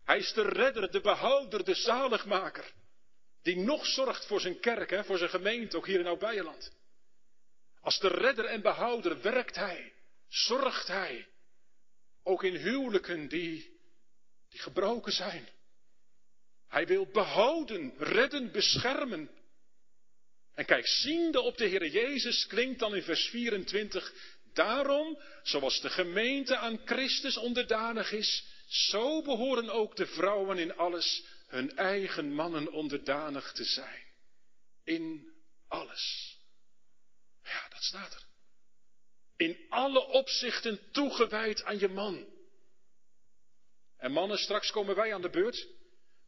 Hij 0.03 0.17
is 0.17 0.33
de 0.33 0.41
redder, 0.41 0.91
de 0.91 1.01
behouder, 1.01 1.63
de 1.63 1.75
zaligmaker. 1.75 2.73
Die 3.41 3.57
nog 3.57 3.85
zorgt 3.85 4.25
voor 4.25 4.39
zijn 4.39 4.59
kerk, 4.59 4.89
hè, 4.89 5.03
voor 5.03 5.17
zijn 5.17 5.29
gemeente, 5.29 5.77
ook 5.77 5.87
hier 5.87 5.99
in 5.99 6.07
Oud-Beijerland. 6.07 6.71
Als 7.81 7.99
de 7.99 8.07
redder 8.07 8.45
en 8.45 8.61
behouder 8.61 9.21
werkt 9.21 9.55
hij, 9.55 9.93
zorgt 10.27 10.87
hij. 10.87 11.27
Ook 12.23 12.43
in 12.43 12.55
huwelijken 12.55 13.27
die, 13.27 13.79
die 14.49 14.59
gebroken 14.59 15.11
zijn. 15.11 15.47
Hij 16.69 16.87
wil 16.87 17.05
behouden, 17.05 17.93
redden, 17.97 18.51
beschermen. 18.51 19.29
En 20.53 20.65
kijk, 20.65 20.87
ziende 20.87 21.41
op 21.41 21.57
de 21.57 21.65
Heer 21.65 21.87
Jezus 21.87 22.47
klinkt 22.47 22.79
dan 22.79 22.95
in 22.95 23.03
vers 23.03 23.27
24, 23.27 24.13
daarom, 24.53 25.21
zoals 25.43 25.81
de 25.81 25.89
gemeente 25.89 26.57
aan 26.57 26.81
Christus 26.85 27.37
onderdanig 27.37 28.11
is, 28.11 28.45
zo 28.67 29.21
behoren 29.21 29.69
ook 29.69 29.95
de 29.95 30.05
vrouwen 30.07 30.57
in 30.57 30.75
alles 30.75 31.23
hun 31.47 31.75
eigen 31.75 32.33
mannen 32.33 32.71
onderdanig 32.71 33.51
te 33.51 33.63
zijn. 33.63 34.03
In 34.83 35.33
alles. 35.67 36.37
Ja, 37.43 37.67
dat 37.69 37.83
staat 37.83 38.13
er. 38.13 38.23
In 39.37 39.65
alle 39.69 40.05
opzichten 40.05 40.91
toegewijd 40.91 41.63
aan 41.63 41.79
je 41.79 41.87
man. 41.87 42.27
En 43.97 44.11
mannen, 44.11 44.37
straks 44.37 44.71
komen 44.71 44.95
wij 44.95 45.13
aan 45.13 45.21
de 45.21 45.29
beurt. 45.29 45.67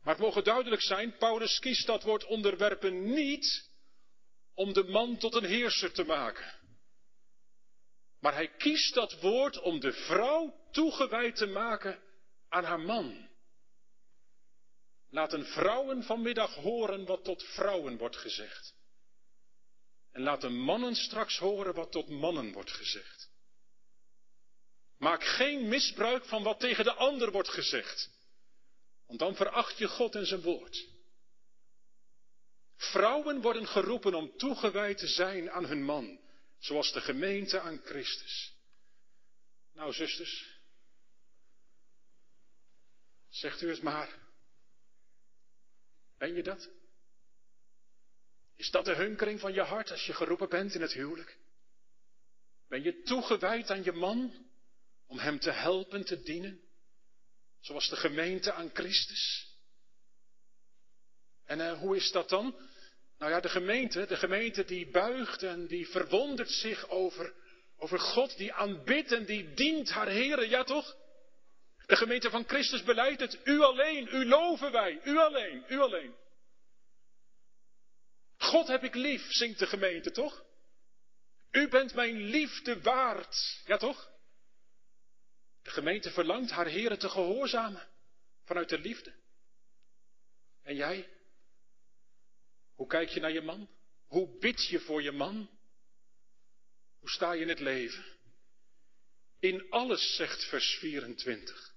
Maar 0.01 0.13
het 0.13 0.23
mogen 0.23 0.43
duidelijk 0.43 0.81
zijn, 0.81 1.17
Paulus 1.17 1.59
kiest 1.59 1.85
dat 1.85 2.03
woord 2.03 2.25
onderwerpen 2.25 3.13
niet 3.13 3.69
om 4.53 4.73
de 4.73 4.83
man 4.83 5.17
tot 5.17 5.35
een 5.35 5.45
heerser 5.45 5.91
te 5.91 6.03
maken. 6.03 6.59
Maar 8.19 8.33
hij 8.33 8.55
kiest 8.55 8.93
dat 8.93 9.19
woord 9.21 9.61
om 9.61 9.79
de 9.79 9.93
vrouw 9.93 10.69
toegewijd 10.71 11.35
te 11.35 11.45
maken 11.45 11.99
aan 12.49 12.63
haar 12.63 12.79
man. 12.79 13.29
Laten 15.09 15.45
vrouwen 15.45 16.03
vanmiddag 16.03 16.55
horen 16.55 17.05
wat 17.05 17.23
tot 17.23 17.43
vrouwen 17.43 17.97
wordt 17.97 18.17
gezegd. 18.17 18.73
En 20.11 20.21
laten 20.21 20.53
mannen 20.53 20.95
straks 20.95 21.37
horen 21.37 21.73
wat 21.73 21.91
tot 21.91 22.09
mannen 22.09 22.51
wordt 22.51 22.71
gezegd. 22.71 23.29
Maak 24.97 25.23
geen 25.23 25.67
misbruik 25.67 26.25
van 26.25 26.43
wat 26.43 26.59
tegen 26.59 26.83
de 26.83 26.93
ander 26.93 27.31
wordt 27.31 27.49
gezegd. 27.49 28.09
Want 29.11 29.23
dan 29.23 29.35
veracht 29.35 29.77
je 29.77 29.87
God 29.87 30.15
en 30.15 30.25
zijn 30.25 30.41
woord. 30.41 30.87
Vrouwen 32.75 33.41
worden 33.41 33.67
geroepen 33.67 34.13
om 34.13 34.37
toegewijd 34.37 34.97
te 34.97 35.07
zijn 35.07 35.51
aan 35.51 35.65
hun 35.65 35.83
man, 35.83 36.19
zoals 36.59 36.91
de 36.93 37.01
gemeente 37.01 37.59
aan 37.59 37.81
Christus. 37.83 38.53
Nou, 39.73 39.93
zusters, 39.93 40.59
zegt 43.29 43.61
u 43.61 43.69
het 43.69 43.81
maar. 43.81 44.19
Ben 46.17 46.33
je 46.33 46.43
dat? 46.43 46.69
Is 48.55 48.71
dat 48.71 48.85
de 48.85 48.95
hunkering 48.95 49.39
van 49.39 49.53
je 49.53 49.61
hart 49.61 49.91
als 49.91 50.05
je 50.05 50.13
geroepen 50.13 50.49
bent 50.49 50.73
in 50.73 50.81
het 50.81 50.93
huwelijk? 50.93 51.37
Ben 52.67 52.83
je 52.83 53.01
toegewijd 53.01 53.69
aan 53.69 53.83
je 53.83 53.91
man 53.91 54.49
om 55.07 55.19
hem 55.19 55.39
te 55.39 55.51
helpen, 55.51 56.05
te 56.05 56.21
dienen? 56.21 56.70
Zoals 57.61 57.89
de 57.89 57.95
gemeente 57.95 58.53
aan 58.53 58.69
Christus. 58.73 59.49
En 61.45 61.59
uh, 61.59 61.79
hoe 61.79 61.95
is 61.95 62.11
dat 62.11 62.29
dan? 62.29 62.55
Nou 63.17 63.31
ja, 63.31 63.39
de 63.39 63.49
gemeente, 63.49 64.05
de 64.05 64.15
gemeente 64.15 64.65
die 64.65 64.91
buigt 64.91 65.43
en 65.43 65.67
die 65.67 65.89
verwondert 65.89 66.51
zich 66.51 66.89
over, 66.89 67.33
over 67.77 67.99
God, 67.99 68.37
die 68.37 68.53
aanbidt 68.53 69.11
en 69.11 69.25
die 69.25 69.53
dient 69.53 69.89
haar 69.89 70.07
heren, 70.07 70.49
ja 70.49 70.63
toch? 70.63 70.95
De 71.85 71.95
gemeente 71.95 72.29
van 72.29 72.47
Christus 72.47 72.83
beleidt 72.83 73.21
het, 73.21 73.39
u 73.43 73.59
alleen, 73.59 74.07
u 74.11 74.25
loven 74.25 74.71
wij, 74.71 74.99
u 75.03 75.17
alleen, 75.17 75.63
u 75.67 75.79
alleen. 75.79 76.15
God 78.37 78.67
heb 78.67 78.83
ik 78.83 78.95
lief, 78.95 79.31
zingt 79.31 79.59
de 79.59 79.67
gemeente, 79.67 80.11
toch? 80.11 80.43
U 81.51 81.67
bent 81.67 81.93
mijn 81.93 82.21
liefde 82.21 82.81
waard, 82.81 83.61
ja 83.65 83.77
toch? 83.77 84.10
De 85.61 85.69
gemeente 85.69 86.11
verlangt 86.11 86.51
haar 86.51 86.65
heren 86.65 86.99
te 86.99 87.09
gehoorzamen 87.09 87.87
vanuit 88.43 88.69
de 88.69 88.79
liefde. 88.79 89.13
En 90.63 90.75
jij? 90.75 91.09
Hoe 92.75 92.87
kijk 92.87 93.09
je 93.09 93.19
naar 93.19 93.31
je 93.31 93.41
man? 93.41 93.69
Hoe 94.07 94.37
bid 94.37 94.65
je 94.65 94.79
voor 94.79 95.01
je 95.01 95.11
man? 95.11 95.49
Hoe 96.99 97.09
sta 97.09 97.31
je 97.31 97.41
in 97.41 97.49
het 97.49 97.59
leven? 97.59 98.05
In 99.39 99.69
alles, 99.69 100.15
zegt 100.15 100.43
vers 100.43 100.77
24. 100.79 101.73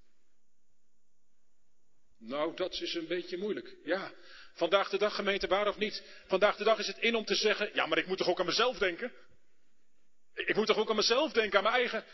Nou, 2.18 2.56
dat 2.56 2.80
is 2.80 2.94
een 2.94 3.06
beetje 3.06 3.36
moeilijk. 3.36 3.76
Ja, 3.84 4.12
vandaag 4.52 4.88
de 4.88 4.98
dag, 4.98 5.14
gemeente, 5.14 5.46
waar 5.46 5.68
of 5.68 5.76
niet? 5.76 6.02
Vandaag 6.26 6.56
de 6.56 6.64
dag 6.64 6.78
is 6.78 6.86
het 6.86 6.98
in 6.98 7.14
om 7.14 7.24
te 7.24 7.34
zeggen: 7.34 7.70
ja, 7.74 7.86
maar 7.86 7.98
ik 7.98 8.06
moet 8.06 8.18
toch 8.18 8.28
ook 8.28 8.40
aan 8.40 8.46
mezelf 8.46 8.78
denken? 8.78 9.12
Ik 10.34 10.54
moet 10.54 10.66
toch 10.66 10.76
ook 10.76 10.90
aan 10.90 10.96
mezelf 10.96 11.32
denken, 11.32 11.58
aan 11.58 11.64
mijn 11.64 11.74
eigen. 11.74 12.04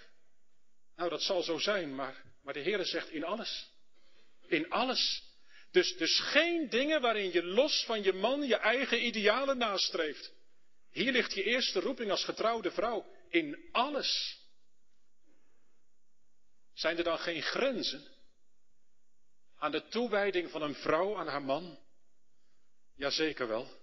Nou, 1.00 1.12
dat 1.12 1.22
zal 1.22 1.42
zo 1.42 1.58
zijn, 1.58 1.94
maar, 1.94 2.24
maar 2.42 2.54
de 2.54 2.60
Heer 2.60 2.84
zegt 2.84 3.10
in 3.10 3.24
alles. 3.24 3.70
In 4.46 4.70
alles. 4.70 5.22
Dus, 5.70 5.96
dus 5.96 6.20
geen 6.20 6.68
dingen 6.68 7.00
waarin 7.00 7.32
je 7.32 7.42
los 7.44 7.84
van 7.84 8.02
je 8.02 8.12
man 8.12 8.42
je 8.46 8.56
eigen 8.56 9.06
idealen 9.06 9.58
nastreeft. 9.58 10.32
Hier 10.90 11.12
ligt 11.12 11.34
je 11.34 11.42
eerste 11.42 11.80
roeping 11.80 12.10
als 12.10 12.24
getrouwde 12.24 12.70
vrouw. 12.70 13.06
In 13.28 13.68
alles. 13.72 14.38
Zijn 16.74 16.98
er 16.98 17.04
dan 17.04 17.18
geen 17.18 17.42
grenzen? 17.42 18.08
aan 19.56 19.70
de 19.70 19.88
toewijding 19.88 20.50
van 20.50 20.62
een 20.62 20.74
vrouw 20.74 21.16
aan 21.16 21.28
haar 21.28 21.42
man? 21.42 21.78
Jazeker 22.94 23.48
wel. 23.48 23.79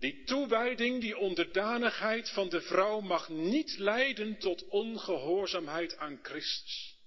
Die 0.00 0.24
toewijding, 0.24 1.00
die 1.00 1.16
onderdanigheid 1.16 2.30
van 2.30 2.48
de 2.48 2.60
vrouw 2.60 3.00
mag 3.00 3.28
niet 3.28 3.78
leiden 3.78 4.38
tot 4.38 4.68
ongehoorzaamheid 4.68 5.96
aan 5.96 6.18
Christus. 6.22 6.98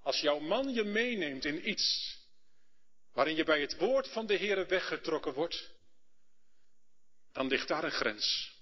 Als 0.00 0.20
jouw 0.20 0.38
man 0.38 0.72
je 0.72 0.84
meeneemt 0.84 1.44
in 1.44 1.68
iets 1.68 2.18
waarin 3.12 3.36
je 3.36 3.44
bij 3.44 3.60
het 3.60 3.76
woord 3.76 4.08
van 4.08 4.26
de 4.26 4.36
Heere 4.36 4.66
weggetrokken 4.66 5.32
wordt, 5.32 5.70
dan 7.32 7.46
ligt 7.46 7.68
daar 7.68 7.84
een 7.84 7.90
grens. 7.90 8.52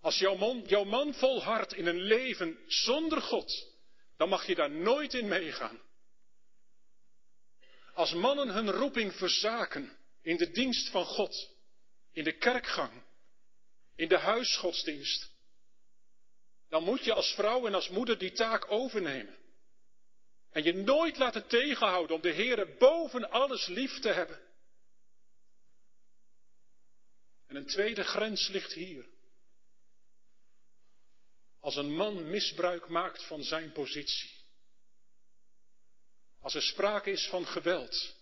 Als 0.00 0.18
jouw 0.18 0.36
man, 0.36 0.62
jouw 0.66 0.84
man 0.84 1.14
volhardt 1.14 1.72
in 1.72 1.86
een 1.86 2.00
leven 2.00 2.58
zonder 2.66 3.22
God, 3.22 3.74
dan 4.16 4.28
mag 4.28 4.46
je 4.46 4.54
daar 4.54 4.70
nooit 4.70 5.14
in 5.14 5.28
meegaan. 5.28 5.80
Als 7.94 8.12
mannen 8.12 8.48
hun 8.48 8.70
roeping 8.70 9.14
verzaken 9.14 9.96
in 10.26 10.36
de 10.36 10.50
dienst 10.50 10.88
van 10.88 11.04
God, 11.04 11.50
in 12.12 12.24
de 12.24 12.38
kerkgang, 12.38 13.02
in 13.94 14.08
de 14.08 14.18
huisgodsdienst, 14.18 15.30
dan 16.68 16.84
moet 16.84 17.04
je 17.04 17.12
als 17.12 17.34
vrouw 17.34 17.66
en 17.66 17.74
als 17.74 17.88
moeder 17.88 18.18
die 18.18 18.32
taak 18.32 18.70
overnemen. 18.70 19.36
En 20.50 20.62
je 20.62 20.72
nooit 20.72 21.18
laten 21.18 21.46
tegenhouden 21.46 22.16
om 22.16 22.22
de 22.22 22.32
Heere 22.32 22.76
boven 22.78 23.30
alles 23.30 23.66
lief 23.66 24.00
te 24.00 24.08
hebben. 24.08 24.40
En 27.46 27.56
een 27.56 27.66
tweede 27.66 28.04
grens 28.04 28.48
ligt 28.48 28.72
hier. 28.72 29.06
Als 31.60 31.76
een 31.76 31.94
man 31.94 32.30
misbruik 32.30 32.88
maakt 32.88 33.26
van 33.26 33.42
zijn 33.42 33.72
positie. 33.72 34.30
Als 36.40 36.54
er 36.54 36.62
sprake 36.62 37.10
is 37.10 37.26
van 37.28 37.46
geweld. 37.46 38.15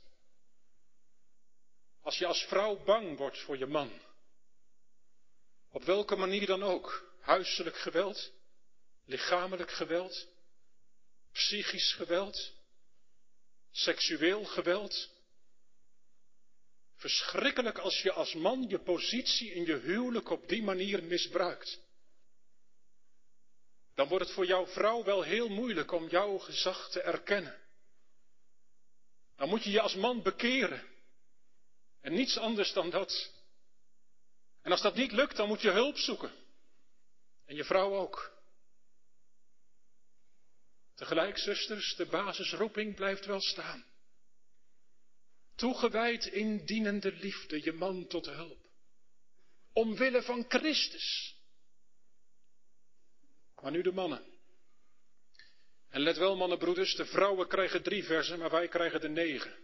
Als 2.05 2.19
je 2.19 2.27
als 2.27 2.43
vrouw 2.43 2.85
bang 2.85 3.17
wordt 3.17 3.39
voor 3.39 3.59
je 3.59 3.67
man. 3.67 4.01
Op 5.71 5.83
welke 5.83 6.17
manier 6.17 6.47
dan 6.47 6.63
ook. 6.63 7.13
Huiselijk 7.21 7.77
geweld, 7.77 8.33
lichamelijk 9.05 9.71
geweld, 9.71 10.29
psychisch 11.33 11.93
geweld, 11.93 12.53
seksueel 13.71 14.45
geweld. 14.45 15.11
Verschrikkelijk 16.97 17.79
als 17.79 18.03
je 18.03 18.13
als 18.13 18.35
man 18.35 18.69
je 18.69 18.79
positie 18.79 19.53
in 19.53 19.65
je 19.65 19.77
huwelijk 19.77 20.31
op 20.31 20.49
die 20.49 20.63
manier 20.63 21.03
misbruikt. 21.03 21.81
Dan 23.95 24.09
wordt 24.09 24.25
het 24.25 24.35
voor 24.35 24.47
jouw 24.47 24.67
vrouw 24.67 25.05
wel 25.05 25.23
heel 25.23 25.49
moeilijk 25.49 25.93
om 25.93 26.09
jouw 26.09 26.39
gezag 26.39 26.91
te 26.91 27.01
erkennen. 27.01 27.61
Dan 29.37 29.49
moet 29.49 29.65
je 29.65 29.71
je 29.71 29.81
als 29.81 29.95
man 29.95 30.23
bekeren. 30.23 30.93
En 32.05 32.13
niets 32.13 32.39
anders 32.39 32.73
dan 32.73 32.91
dat. 32.91 33.33
En 34.63 34.71
als 34.71 34.83
dat 34.83 34.95
niet 34.95 35.13
lukt, 35.13 35.37
dan 35.37 35.49
moet 35.49 35.61
je 35.61 35.71
hulp 35.71 35.97
zoeken. 35.97 36.33
En 37.45 37.57
je 37.57 37.65
vrouw 37.65 37.95
ook. 37.95 38.33
Tegelijk, 40.95 41.39
zusters, 41.39 41.97
de 41.97 42.07
basisroeping 42.07 42.95
blijft 42.95 43.27
wel 43.27 43.41
staan. 43.41 43.85
Toegewijd 45.55 46.27
in 46.27 46.65
dienende 46.65 47.13
liefde, 47.13 47.65
je 47.65 47.73
man 47.73 48.07
tot 48.07 48.27
hulp. 48.27 48.67
Omwille 49.73 50.23
van 50.23 50.45
Christus. 50.49 51.37
Maar 53.61 53.71
nu 53.71 53.83
de 53.83 53.93
mannen. 53.93 54.25
En 55.89 56.01
let 56.01 56.17
wel, 56.17 56.37
mannenbroeders, 56.37 56.95
de 56.95 57.07
vrouwen 57.07 57.49
krijgen 57.49 57.83
drie 57.83 58.05
versen, 58.05 58.39
maar 58.39 58.51
wij 58.51 58.69
krijgen 58.69 59.01
de 59.01 59.09
negen. 59.09 59.64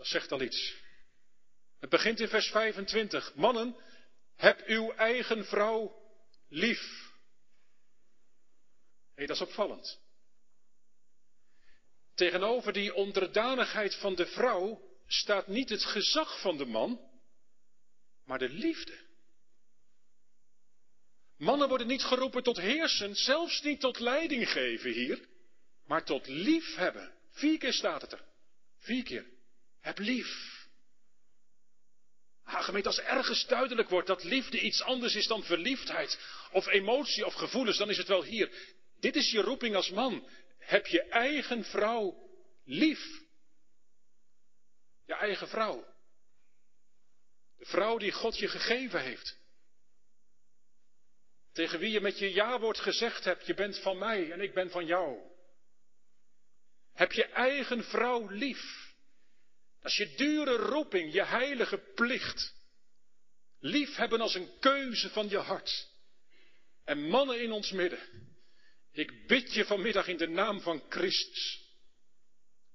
Dat 0.00 0.08
zegt 0.08 0.32
al 0.32 0.40
iets. 0.40 0.74
Het 1.78 1.90
begint 1.90 2.20
in 2.20 2.28
vers 2.28 2.50
25. 2.50 3.34
Mannen, 3.34 3.76
heb 4.36 4.62
uw 4.66 4.92
eigen 4.92 5.44
vrouw 5.44 6.02
lief. 6.48 7.12
Hé, 9.14 9.26
dat 9.26 9.36
is 9.36 9.42
opvallend. 9.42 10.00
Tegenover 12.14 12.72
die 12.72 12.94
onderdanigheid 12.94 13.94
van 13.94 14.14
de 14.14 14.26
vrouw 14.26 14.82
staat 15.06 15.46
niet 15.46 15.68
het 15.68 15.84
gezag 15.84 16.40
van 16.40 16.56
de 16.56 16.66
man, 16.66 17.00
maar 18.24 18.38
de 18.38 18.48
liefde. 18.48 18.98
Mannen 21.36 21.68
worden 21.68 21.86
niet 21.86 22.02
geroepen 22.02 22.42
tot 22.42 22.56
heersen, 22.56 23.14
zelfs 23.14 23.62
niet 23.62 23.80
tot 23.80 23.98
leiding 23.98 24.50
geven 24.50 24.92
hier, 24.92 25.28
maar 25.86 26.04
tot 26.04 26.26
liefhebben. 26.26 27.14
Vier 27.30 27.58
keer 27.58 27.72
staat 27.72 28.02
het 28.02 28.12
er. 28.12 28.24
Vier 28.76 29.02
keer. 29.02 29.38
Heb 29.80 29.98
lief. 29.98 30.50
Ah, 32.44 32.64
gemeente, 32.64 32.88
als 32.88 33.00
ergens 33.00 33.46
duidelijk 33.46 33.88
wordt 33.88 34.06
dat 34.06 34.24
liefde 34.24 34.60
iets 34.60 34.82
anders 34.82 35.14
is 35.14 35.26
dan 35.26 35.42
verliefdheid, 35.42 36.18
of 36.52 36.66
emotie 36.66 37.26
of 37.26 37.34
gevoelens, 37.34 37.78
dan 37.78 37.90
is 37.90 37.96
het 37.96 38.08
wel 38.08 38.22
hier. 38.24 38.50
Dit 39.00 39.16
is 39.16 39.30
je 39.30 39.40
roeping 39.40 39.74
als 39.74 39.90
man. 39.90 40.28
Heb 40.58 40.86
je 40.86 41.02
eigen 41.02 41.64
vrouw 41.64 42.30
lief. 42.64 43.20
Je 45.06 45.14
eigen 45.14 45.48
vrouw. 45.48 45.86
De 47.58 47.64
vrouw 47.64 47.98
die 47.98 48.12
God 48.12 48.38
je 48.38 48.48
gegeven 48.48 49.02
heeft. 49.02 49.38
Tegen 51.52 51.78
wie 51.78 51.90
je 51.90 52.00
met 52.00 52.18
je 52.18 52.32
ja-woord 52.32 52.78
gezegd 52.78 53.24
hebt, 53.24 53.46
je 53.46 53.54
bent 53.54 53.78
van 53.78 53.98
mij 53.98 54.32
en 54.32 54.40
ik 54.40 54.54
ben 54.54 54.70
van 54.70 54.86
jou. 54.86 55.18
Heb 56.92 57.12
je 57.12 57.24
eigen 57.24 57.84
vrouw 57.84 58.28
lief. 58.28 58.89
Is 59.82 59.96
je 59.96 60.14
dure 60.14 60.56
roeping, 60.56 61.12
je 61.12 61.24
heilige 61.24 61.78
plicht. 61.94 62.54
Lief 63.58 63.96
hebben 63.96 64.20
als 64.20 64.34
een 64.34 64.58
keuze 64.58 65.10
van 65.10 65.28
je 65.28 65.38
hart. 65.38 65.88
En 66.84 67.08
mannen 67.08 67.42
in 67.42 67.52
ons 67.52 67.70
midden, 67.70 68.08
ik 68.92 69.26
bid 69.26 69.54
je 69.54 69.64
vanmiddag 69.64 70.06
in 70.06 70.16
de 70.16 70.28
naam 70.28 70.60
van 70.60 70.82
Christus. 70.88 71.68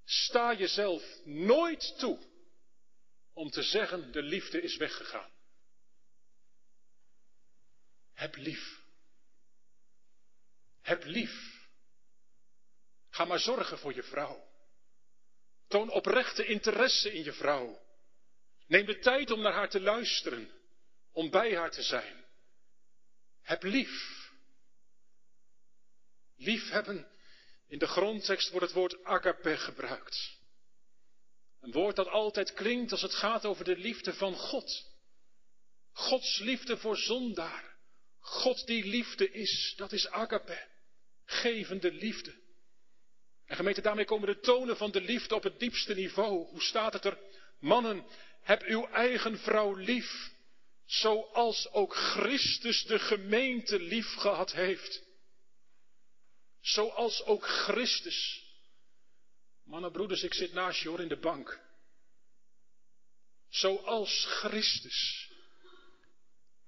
Sta 0.05 0.53
jezelf 0.53 1.03
nooit 1.23 1.97
toe 1.97 2.19
om 3.33 3.49
te 3.49 3.63
zeggen 3.63 4.11
de 4.11 4.21
liefde 4.21 4.61
is 4.61 4.77
weggegaan. 4.77 5.31
Heb 8.13 8.35
lief. 8.35 8.79
Heb 10.81 11.03
lief. 11.03 11.67
Ga 13.09 13.25
maar 13.25 13.39
zorgen 13.39 13.77
voor 13.77 13.93
je 13.93 14.03
vrouw. 14.03 14.54
Toon 15.75 15.89
oprechte 15.89 16.45
interesse 16.45 17.13
in 17.13 17.23
je 17.23 17.33
vrouw. 17.33 17.81
Neem 18.67 18.85
de 18.85 18.99
tijd 18.99 19.31
om 19.31 19.41
naar 19.41 19.53
haar 19.53 19.69
te 19.69 19.81
luisteren, 19.81 20.51
om 21.11 21.29
bij 21.29 21.55
haar 21.55 21.71
te 21.71 21.83
zijn. 21.83 22.25
Heb 23.41 23.63
lief. 23.63 24.29
Liefhebben, 26.35 27.07
in 27.67 27.79
de 27.79 27.87
grondtekst 27.87 28.49
wordt 28.49 28.65
het 28.65 28.75
woord 28.75 29.03
agape 29.03 29.57
gebruikt. 29.57 30.37
Een 31.59 31.71
woord 31.71 31.95
dat 31.95 32.07
altijd 32.07 32.53
klinkt 32.53 32.91
als 32.91 33.01
het 33.01 33.13
gaat 33.15 33.45
over 33.45 33.65
de 33.65 33.77
liefde 33.77 34.13
van 34.13 34.35
God. 34.35 34.91
Gods 35.91 36.39
liefde 36.39 36.77
voor 36.77 36.97
zondaar. 36.97 37.77
God 38.19 38.65
die 38.65 38.85
liefde 38.85 39.31
is, 39.31 39.73
dat 39.77 39.91
is 39.91 40.07
agape. 40.07 40.67
Gevende 41.25 41.91
liefde. 41.91 42.43
En 43.45 43.55
gemeente, 43.55 43.81
daarmee 43.81 44.05
komen 44.05 44.27
de 44.27 44.39
tonen 44.39 44.77
van 44.77 44.91
de 44.91 45.01
liefde 45.01 45.35
op 45.35 45.43
het 45.43 45.59
diepste 45.59 45.93
niveau. 45.93 46.47
Hoe 46.47 46.61
staat 46.61 46.93
het 46.93 47.05
er? 47.05 47.17
Mannen, 47.59 48.05
heb 48.41 48.61
uw 48.63 48.85
eigen 48.87 49.39
vrouw 49.39 49.73
lief, 49.73 50.31
zoals 50.85 51.71
ook 51.71 51.95
Christus 51.95 52.83
de 52.83 52.99
gemeente 52.99 53.79
lief 53.79 54.13
gehad 54.13 54.51
heeft. 54.51 55.03
Zoals 56.61 57.23
ook 57.23 57.45
Christus. 57.47 58.43
Mannen, 59.63 59.91
broeders, 59.91 60.23
ik 60.23 60.33
zit 60.33 60.53
naast 60.53 60.81
je 60.81 60.89
hoor 60.89 61.01
in 61.01 61.07
de 61.07 61.19
bank. 61.19 61.59
Zoals 63.49 64.25
Christus. 64.25 65.29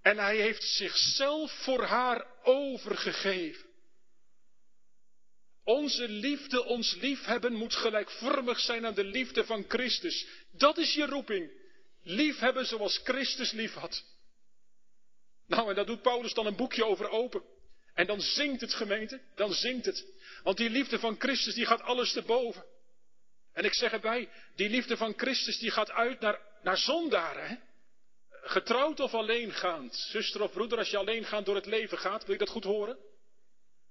En 0.02 0.18
hij 0.18 0.38
heeft 0.38 0.64
zichzelf 0.64 1.52
voor 1.52 1.84
haar 1.84 2.26
overgegeven. 2.44 3.67
Onze 5.68 6.08
liefde, 6.08 6.64
ons 6.64 6.96
liefhebben 6.96 7.54
moet 7.54 7.76
gelijkvormig 7.76 8.60
zijn 8.60 8.86
aan 8.86 8.94
de 8.94 9.04
liefde 9.04 9.46
van 9.46 9.66
Christus. 9.68 10.28
Dat 10.52 10.78
is 10.78 10.94
je 10.94 11.06
roeping. 11.06 11.52
Liefhebben 12.04 12.66
zoals 12.66 13.00
Christus 13.04 13.52
lief 13.52 13.74
had. 13.74 14.04
Nou, 15.48 15.70
en 15.70 15.76
daar 15.76 15.86
doet 15.86 16.02
Paulus 16.02 16.34
dan 16.34 16.46
een 16.46 16.56
boekje 16.56 16.86
over 16.86 17.10
open. 17.10 17.44
En 17.94 18.08
dan 18.08 18.22
zingt 18.22 18.62
het 18.62 18.74
gemeente, 18.74 19.22
dan 19.36 19.54
zingt 19.54 19.86
het. 19.86 20.06
Want 20.44 20.58
die 20.58 20.70
liefde 20.70 21.00
van 21.00 21.16
Christus, 21.20 21.54
die 21.54 21.66
gaat 21.66 21.82
alles 21.82 22.14
te 22.14 22.22
boven. 22.22 22.66
En 23.54 23.66
ik 23.66 23.74
zeg 23.74 23.92
erbij, 23.92 24.30
die 24.56 24.70
liefde 24.70 24.98
van 24.98 25.14
Christus, 25.18 25.60
die 25.60 25.72
gaat 25.72 25.92
uit 25.92 26.20
naar, 26.20 26.40
naar 26.62 26.78
zondaren. 26.78 27.48
Hè? 27.48 27.56
Getrouwd 28.30 29.00
of 29.00 29.14
alleengaand. 29.14 29.96
Zuster 29.96 30.42
of 30.42 30.52
broeder, 30.52 30.78
als 30.78 30.90
je 30.90 30.98
alleengaand 30.98 31.46
door 31.46 31.56
het 31.56 31.66
leven 31.66 31.98
gaat, 31.98 32.24
wil 32.24 32.34
je 32.34 32.40
dat 32.40 32.50
goed 32.50 32.64
horen? 32.64 33.07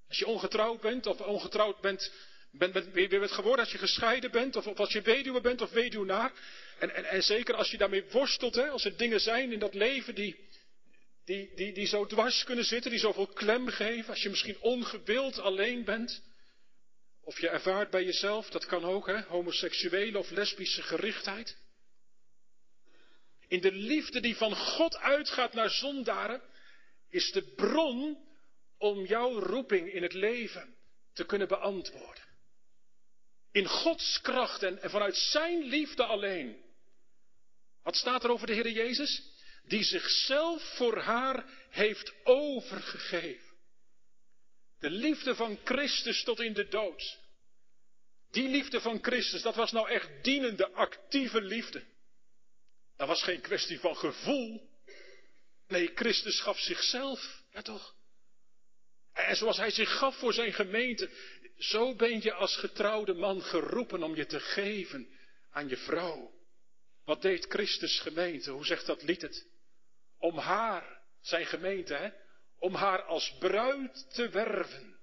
Als 0.08 0.18
je 0.18 0.26
ongetrouwd 0.26 0.80
bent 0.80 1.06
of 1.06 1.20
ongetrouwd 1.20 1.80
bent, 1.80 2.12
bent, 2.50 2.72
bent 2.72 2.92
weer 2.92 3.08
bent 3.08 3.32
geworden 3.32 3.64
als 3.64 3.72
je 3.72 3.78
gescheiden 3.78 4.30
bent 4.30 4.56
of, 4.56 4.66
als 4.66 4.92
je 4.92 5.02
weduwe 5.02 5.40
bent 5.40 5.60
of 5.60 5.70
weduwnaar. 5.70 6.32
En, 6.78 6.94
en, 6.94 7.04
en 7.04 7.22
zeker 7.22 7.54
als 7.54 7.70
je 7.70 7.78
daarmee 7.78 8.04
worstelt, 8.10 8.54
hè, 8.54 8.68
als 8.68 8.84
er 8.84 8.96
dingen 8.96 9.20
zijn 9.20 9.52
in 9.52 9.58
dat 9.58 9.74
leven 9.74 10.14
die, 10.14 10.36
die, 11.24 11.54
die, 11.54 11.72
die 11.72 11.86
zo 11.86 12.06
dwars 12.06 12.44
kunnen 12.44 12.64
zitten, 12.64 12.90
die 12.90 13.00
zoveel 13.00 13.26
klem 13.26 13.68
geven. 13.68 14.10
Als 14.10 14.22
je 14.22 14.30
misschien 14.30 14.60
ongewild 14.60 15.38
alleen 15.38 15.84
bent. 15.84 16.22
Of 17.24 17.40
je 17.40 17.48
ervaart 17.48 17.90
bij 17.90 18.04
jezelf, 18.04 18.50
dat 18.50 18.66
kan 18.66 18.84
ook, 18.84 19.06
hè, 19.06 19.22
homoseksuele 19.22 20.18
of 20.18 20.30
lesbische 20.30 20.82
gerichtheid. 20.82 21.56
In 23.48 23.60
de 23.60 23.72
liefde 23.72 24.20
die 24.20 24.36
van 24.36 24.56
God 24.56 24.96
uitgaat 24.96 25.52
naar 25.52 25.70
zondaren, 25.70 26.42
is 27.10 27.32
de 27.32 27.42
bron 27.42 28.25
om 28.78 29.04
jouw 29.04 29.38
roeping 29.38 29.92
in 29.92 30.02
het 30.02 30.12
leven 30.12 30.76
te 31.12 31.24
kunnen 31.24 31.48
beantwoorden. 31.48 32.24
In 33.52 33.66
Gods 33.66 34.20
kracht 34.20 34.62
en, 34.62 34.90
vanuit 34.90 35.16
Zijn 35.16 35.62
liefde 35.62 36.04
alleen. 36.04 36.64
Wat 37.82 37.96
staat 37.96 38.24
er 38.24 38.30
over 38.30 38.46
de 38.46 38.52
Heer 38.52 38.70
Jezus? 38.70 39.22
Die 39.64 39.84
zichzelf 39.84 40.74
voor 40.76 40.98
haar 40.98 41.44
heeft 41.70 42.12
overgegeven. 42.24 43.54
De 44.78 44.90
liefde 44.90 45.34
van 45.34 45.58
Christus 45.64 46.22
tot 46.22 46.40
in 46.40 46.52
de 46.52 46.68
dood. 46.68 47.18
Die 48.30 48.48
liefde 48.48 48.80
van 48.80 48.98
Christus, 49.02 49.42
dat 49.42 49.54
was 49.54 49.72
nou 49.72 49.88
echt 49.88 50.24
dienende, 50.24 50.72
actieve 50.72 51.40
liefde. 51.40 51.84
Dat 52.96 53.08
was 53.08 53.22
geen 53.22 53.40
kwestie 53.40 53.80
van 53.80 53.96
gevoel. 53.96 54.70
Nee, 55.68 55.90
Christus 55.94 56.40
gaf 56.40 56.58
zichzelf. 56.58 57.42
Ja 57.52 57.62
toch? 57.62 57.95
En 59.16 59.36
zoals 59.36 59.56
hij 59.56 59.70
zich 59.70 59.98
gaf 59.98 60.16
voor 60.16 60.32
zijn 60.32 60.52
gemeente, 60.52 61.10
zo 61.58 61.94
ben 61.94 62.22
je 62.22 62.32
als 62.32 62.56
getrouwde 62.56 63.14
man 63.14 63.42
geroepen 63.42 64.02
om 64.02 64.14
je 64.14 64.26
te 64.26 64.40
geven 64.40 65.08
aan 65.50 65.68
je 65.68 65.76
vrouw. 65.76 66.34
Wat 67.04 67.22
deed 67.22 67.46
Christus 67.48 68.00
gemeente? 68.00 68.50
Hoe 68.50 68.66
zegt 68.66 68.86
dat 68.86 69.02
lied 69.02 69.22
het? 69.22 69.46
Om 70.18 70.38
haar, 70.38 71.02
zijn 71.20 71.46
gemeente, 71.46 71.94
hè? 71.94 72.10
Om 72.58 72.74
haar 72.74 73.02
als 73.02 73.36
bruid 73.38 74.14
te 74.14 74.28
werven, 74.28 74.98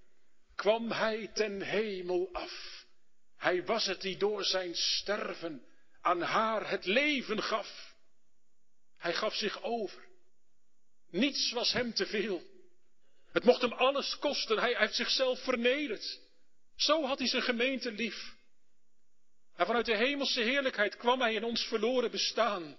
kwam 0.55 0.91
hij 0.91 1.31
ten 1.33 1.61
hemel 1.61 2.29
af. 2.31 2.85
Hij 3.37 3.65
was 3.65 3.85
het 3.85 4.01
die 4.01 4.17
door 4.17 4.43
zijn 4.43 4.75
sterven 4.75 5.65
aan 6.01 6.21
haar 6.21 6.69
het 6.69 6.85
leven 6.85 7.43
gaf. 7.43 7.95
Hij 8.97 9.13
gaf 9.13 9.35
zich 9.35 9.63
over. 9.63 10.07
Niets 11.09 11.51
was 11.51 11.73
hem 11.73 11.93
te 11.93 12.05
veel. 12.05 12.52
Het 13.33 13.43
mocht 13.43 13.61
hem 13.61 13.73
alles 13.73 14.17
kosten. 14.19 14.59
Hij 14.59 14.75
heeft 14.77 14.95
zichzelf 14.95 15.43
vernederd. 15.43 16.19
Zo 16.75 17.05
had 17.05 17.19
hij 17.19 17.27
zijn 17.27 17.41
gemeente 17.41 17.91
lief. 17.91 18.35
En 19.55 19.65
vanuit 19.65 19.85
de 19.85 19.97
hemelse 19.97 20.41
heerlijkheid 20.41 20.97
kwam 20.97 21.21
hij 21.21 21.33
in 21.33 21.43
ons 21.43 21.63
verloren 21.67 22.11
bestaan. 22.11 22.77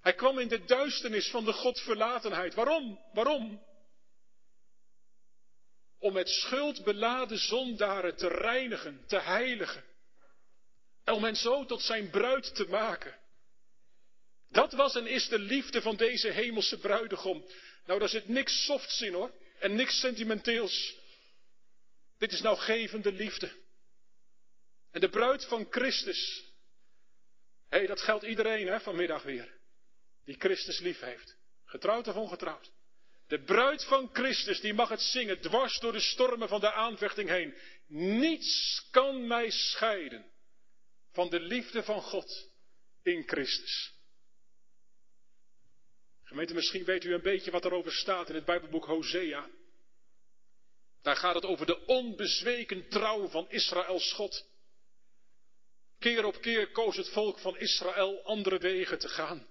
Hij 0.00 0.14
kwam 0.14 0.38
in 0.38 0.48
de 0.48 0.64
duisternis 0.64 1.30
van 1.30 1.44
de 1.44 1.52
Godverlatenheid. 1.52 2.54
Waarom? 2.54 3.00
Waarom? 3.12 3.64
Om 5.98 6.12
met 6.12 6.28
schuld 6.28 6.84
beladen 6.84 7.38
zondaren 7.38 8.16
te 8.16 8.28
reinigen, 8.28 9.04
te 9.06 9.18
heiligen. 9.18 9.84
En 11.04 11.14
om 11.14 11.24
hen 11.24 11.36
zo 11.36 11.64
tot 11.64 11.82
zijn 11.82 12.10
bruid 12.10 12.54
te 12.54 12.68
maken. 12.68 13.18
Dat 14.48 14.72
was 14.72 14.96
en 14.96 15.06
is 15.06 15.28
de 15.28 15.38
liefde 15.38 15.82
van 15.82 15.96
deze 15.96 16.28
hemelse 16.28 16.78
bruidegom. 16.78 17.44
Nou, 17.86 17.98
daar 17.98 18.08
zit 18.08 18.28
niks 18.28 18.64
softs 18.64 19.00
in 19.00 19.12
hoor. 19.12 19.32
En 19.58 19.74
niks 19.74 20.00
sentimenteels. 20.00 20.94
Dit 22.18 22.32
is 22.32 22.40
nou 22.40 22.56
gevende 22.56 23.12
liefde. 23.12 23.52
En 24.90 25.00
de 25.00 25.08
bruid 25.08 25.44
van 25.44 25.66
Christus. 25.70 26.44
Hé, 27.68 27.78
hey, 27.78 27.86
dat 27.86 28.00
geldt 28.00 28.24
iedereen 28.24 28.66
hè, 28.66 28.80
vanmiddag 28.80 29.22
weer. 29.22 29.54
Die 30.24 30.36
Christus 30.38 30.78
lief 30.78 31.00
heeft. 31.00 31.36
Getrouwd 31.64 32.08
of 32.08 32.14
ongetrouwd. 32.14 32.72
De 33.26 33.42
bruid 33.42 33.84
van 33.84 34.10
Christus, 34.12 34.60
die 34.60 34.74
mag 34.74 34.88
het 34.88 35.00
zingen 35.00 35.40
dwars 35.40 35.78
door 35.78 35.92
de 35.92 36.00
stormen 36.00 36.48
van 36.48 36.60
de 36.60 36.72
aanvechting 36.72 37.28
heen. 37.28 37.54
Niets 37.86 38.82
kan 38.90 39.26
mij 39.26 39.50
scheiden 39.50 40.30
van 41.12 41.30
de 41.30 41.40
liefde 41.40 41.82
van 41.82 42.02
God 42.02 42.50
in 43.02 43.22
Christus. 43.26 43.95
Gemeente, 46.26 46.54
misschien 46.54 46.84
weet 46.84 47.04
u 47.04 47.14
een 47.14 47.22
beetje 47.22 47.50
wat 47.50 47.64
erover 47.64 47.92
staat 47.92 48.28
in 48.28 48.34
het 48.34 48.44
Bijbelboek 48.44 48.84
Hosea. 48.84 49.50
Daar 51.02 51.16
gaat 51.16 51.34
het 51.34 51.44
over 51.44 51.66
de 51.66 51.86
onbezweken 51.86 52.88
trouw 52.88 53.28
van 53.28 53.50
Israëls 53.50 54.12
God. 54.12 54.46
Keer 55.98 56.24
op 56.24 56.40
keer 56.40 56.70
koos 56.70 56.96
het 56.96 57.08
volk 57.08 57.38
van 57.38 57.58
Israël 57.58 58.22
andere 58.24 58.58
wegen 58.58 58.98
te 58.98 59.08
gaan. 59.08 59.46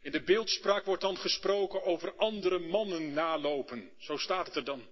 In 0.00 0.12
de 0.12 0.22
beeldspraak 0.22 0.84
wordt 0.84 1.02
dan 1.02 1.16
gesproken 1.16 1.82
over 1.82 2.16
andere 2.16 2.58
mannen 2.58 3.12
nalopen. 3.12 3.90
Zo 3.98 4.16
staat 4.16 4.46
het 4.46 4.56
er 4.56 4.64
dan. 4.64 4.88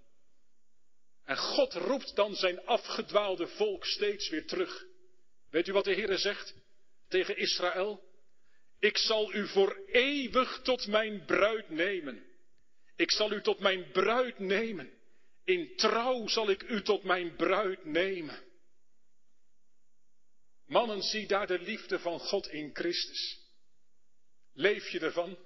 En 1.24 1.36
God 1.36 1.74
roept 1.74 2.16
dan 2.16 2.34
zijn 2.34 2.66
afgedwaalde 2.66 3.46
volk 3.46 3.84
steeds 3.84 4.28
weer 4.28 4.46
terug. 4.46 4.84
Weet 5.50 5.68
u 5.68 5.72
wat 5.72 5.84
de 5.84 5.92
Heer 5.92 6.18
zegt 6.18 6.54
tegen 7.08 7.36
Israël? 7.36 8.07
Ik 8.78 8.96
zal 8.96 9.34
u 9.34 9.48
voor 9.48 9.80
eeuwig 9.86 10.60
tot 10.62 10.86
mijn 10.86 11.24
bruid 11.24 11.70
nemen. 11.70 12.26
Ik 12.96 13.10
zal 13.10 13.32
u 13.32 13.42
tot 13.42 13.58
mijn 13.58 13.90
bruid 13.90 14.38
nemen. 14.38 14.90
In 15.44 15.76
trouw 15.76 16.28
zal 16.28 16.50
ik 16.50 16.62
u 16.62 16.82
tot 16.82 17.02
mijn 17.02 17.36
bruid 17.36 17.84
nemen. 17.84 18.46
Mannen, 20.66 21.02
zie 21.02 21.26
daar 21.26 21.46
de 21.46 21.58
liefde 21.58 21.98
van 21.98 22.20
God 22.20 22.48
in 22.48 22.70
Christus. 22.72 23.38
Leef 24.52 24.88
je 24.88 25.00
ervan? 25.00 25.38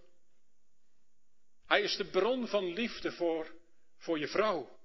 Hij 1.66 1.82
is 1.82 1.96
de 1.96 2.04
bron 2.04 2.48
van 2.48 2.72
liefde 2.72 3.12
voor, 3.12 3.54
voor 3.96 4.18
je 4.18 4.28
vrouw. 4.28 4.80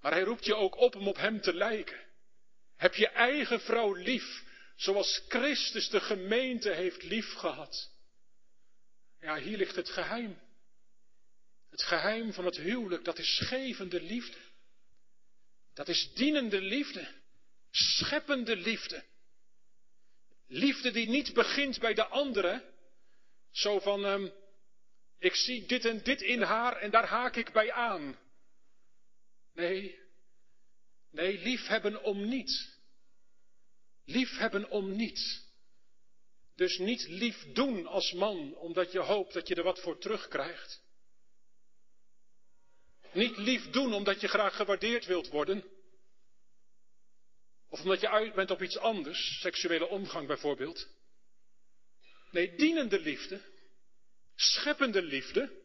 Maar 0.00 0.12
hij 0.12 0.22
roept 0.22 0.44
je 0.44 0.54
ook 0.54 0.76
op 0.76 0.94
om 0.94 1.08
op 1.08 1.16
hem 1.16 1.40
te 1.40 1.54
lijken. 1.54 2.04
Heb 2.76 2.94
je 2.94 3.08
eigen 3.08 3.60
vrouw 3.60 3.92
lief, 3.92 4.44
zoals 4.76 5.24
Christus 5.28 5.88
de 5.88 6.00
gemeente 6.00 6.70
heeft 6.70 7.02
liefgehad. 7.02 7.90
Ja, 9.20 9.38
hier 9.38 9.56
ligt 9.56 9.76
het 9.76 9.88
geheim. 9.88 10.38
Het 11.70 11.82
geheim 11.82 12.32
van 12.32 12.44
het 12.44 12.56
huwelijk, 12.56 13.04
dat 13.04 13.18
is 13.18 13.38
gevende 13.44 14.02
liefde. 14.02 14.38
Dat 15.74 15.88
is 15.88 16.12
dienende 16.14 16.60
liefde. 16.60 17.08
Scheppende 17.70 18.56
liefde. 18.56 19.04
Liefde 20.46 20.90
die 20.90 21.08
niet 21.08 21.34
begint 21.34 21.78
bij 21.78 21.94
de 21.94 22.06
andere. 22.06 22.74
Zo 23.50 23.80
van, 23.80 24.04
um, 24.04 24.32
ik 25.18 25.34
zie 25.34 25.66
dit 25.66 25.84
en 25.84 26.02
dit 26.02 26.20
in 26.22 26.42
haar 26.42 26.76
en 26.76 26.90
daar 26.90 27.06
haak 27.06 27.36
ik 27.36 27.52
bij 27.52 27.72
aan. 27.72 28.18
Nee, 29.52 29.98
nee, 31.10 31.38
liefhebben 31.38 32.02
om 32.02 32.28
niet. 32.28 32.75
Liefhebben 34.06 34.70
om 34.70 34.96
niets. 34.96 35.44
Dus 36.54 36.78
niet 36.78 37.08
lief 37.08 37.52
doen 37.52 37.86
als 37.86 38.12
man, 38.12 38.54
omdat 38.54 38.92
je 38.92 38.98
hoopt 38.98 39.32
dat 39.32 39.48
je 39.48 39.54
er 39.54 39.62
wat 39.62 39.80
voor 39.80 39.98
terugkrijgt. 39.98 40.84
Niet 43.12 43.36
lief 43.36 43.70
doen 43.70 43.94
omdat 43.94 44.20
je 44.20 44.28
graag 44.28 44.56
gewaardeerd 44.56 45.06
wilt 45.06 45.28
worden. 45.28 45.64
Of 47.68 47.80
omdat 47.80 48.00
je 48.00 48.08
uit 48.08 48.34
bent 48.34 48.50
op 48.50 48.62
iets 48.62 48.78
anders, 48.78 49.40
seksuele 49.40 49.86
omgang 49.86 50.26
bijvoorbeeld. 50.26 50.88
Nee, 52.30 52.56
dienende 52.56 53.00
liefde, 53.00 53.40
scheppende 54.34 55.02
liefde. 55.02 55.64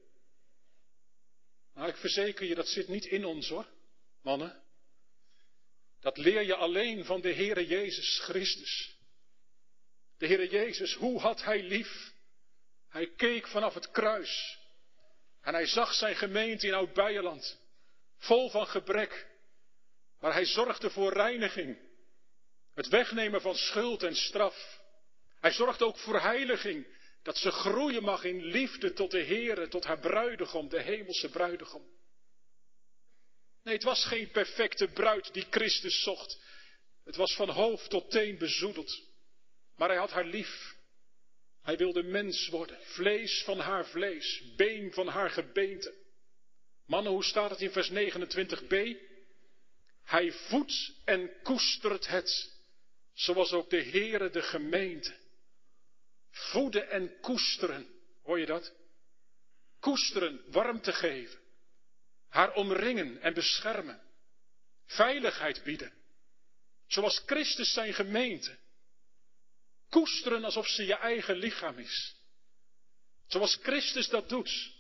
Nou, 1.74 1.90
ik 1.90 1.96
verzeker 1.96 2.46
je, 2.46 2.56
dat 2.56 2.68
zit 2.68 2.88
niet 2.88 3.06
in 3.06 3.26
ons 3.26 3.50
hoor, 3.50 3.68
mannen. 4.22 4.64
Dat 6.02 6.18
leer 6.18 6.42
je 6.42 6.56
alleen 6.56 7.06
van 7.06 7.22
de 7.22 7.34
Heere 7.34 7.68
Jezus 7.68 8.20
Christus. 8.20 8.96
De 10.18 10.28
Heere 10.28 10.50
Jezus, 10.50 10.94
hoe 10.94 11.20
had 11.20 11.44
Hij 11.44 11.64
lief? 11.64 12.12
Hij 12.90 13.12
keek 13.16 13.48
vanaf 13.48 13.74
het 13.74 13.92
kruis. 13.92 14.60
En 15.42 15.54
hij 15.54 15.66
zag 15.66 15.94
zijn 15.94 16.16
gemeente 16.16 16.68
in 16.68 16.74
Oud-Beierland. 16.74 17.60
Vol 18.18 18.50
van 18.50 18.68
gebrek. 18.68 19.28
Maar 20.20 20.34
hij 20.34 20.46
zorgde 20.46 20.90
voor 20.90 21.14
reiniging. 21.14 21.78
Het 22.74 22.88
wegnemen 22.88 23.42
van 23.42 23.56
schuld 23.56 24.04
en 24.04 24.16
straf. 24.16 24.82
Hij 25.40 25.52
zorgde 25.52 25.86
ook 25.86 25.98
voor 25.98 26.20
heiliging. 26.20 27.00
Dat 27.24 27.38
ze 27.38 27.52
groeien 27.52 28.04
mag 28.04 28.24
in 28.24 28.44
liefde 28.44 28.94
tot 28.94 29.12
de 29.12 29.24
Heere, 29.24 29.68
tot 29.68 29.84
haar 29.84 30.00
bruidegom, 30.00 30.70
de 30.70 30.82
hemelse 30.82 31.30
bruidegom. 31.30 31.84
Nee, 33.64 33.74
het 33.74 33.84
was 33.84 34.06
geen 34.06 34.32
perfecte 34.32 34.88
bruid 34.88 35.34
die 35.34 35.48
Christus 35.50 36.04
zocht. 36.04 36.40
Het 37.04 37.16
was 37.16 37.36
van 37.36 37.50
hoofd 37.50 37.90
tot 37.90 38.12
teen 38.12 38.38
bezoedeld. 38.38 39.02
Maar 39.76 39.90
hij 39.90 39.98
had 39.98 40.12
haar 40.12 40.26
lief. 40.26 40.76
Hij 41.62 41.78
wilde 41.78 42.04
mens 42.04 42.48
worden, 42.48 42.78
vlees 42.82 43.44
van 43.44 43.60
haar 43.60 43.86
vlees, 43.86 44.44
been 44.56 44.94
van 44.94 45.08
haar 45.08 45.30
gebeente. 45.30 45.94
Mannen, 46.86 47.12
hoe 47.12 47.24
staat 47.24 47.50
het 47.50 47.62
in 47.62 47.72
vers 47.72 47.90
29b? 47.90 48.98
Hij 50.04 50.32
voedt 50.32 50.94
en 51.06 51.32
koestert 51.44 52.08
het, 52.08 52.52
zoals 53.14 53.52
ook 53.52 53.70
de 53.70 53.84
Heere 53.84 54.30
de 54.30 54.42
gemeente. 54.42 55.20
Voeden 56.30 56.90
en 56.90 57.20
koesteren, 57.20 57.88
hoor 58.24 58.40
je 58.40 58.46
dat? 58.46 58.74
Koesteren, 59.80 60.44
warmte 60.52 60.94
geven, 60.94 61.41
haar 62.32 62.54
omringen 62.54 63.22
en 63.22 63.34
beschermen, 63.34 64.02
veiligheid 64.86 65.64
bieden, 65.64 65.94
zoals 66.88 67.22
Christus 67.26 67.74
zijn 67.74 67.94
gemeente. 67.94 68.58
Koesteren 69.90 70.44
alsof 70.44 70.68
ze 70.68 70.86
je 70.86 70.96
eigen 70.96 71.36
lichaam 71.36 71.78
is. 71.78 72.16
Zoals 73.28 73.60
Christus 73.62 74.08
dat 74.10 74.30
doet. 74.30 74.72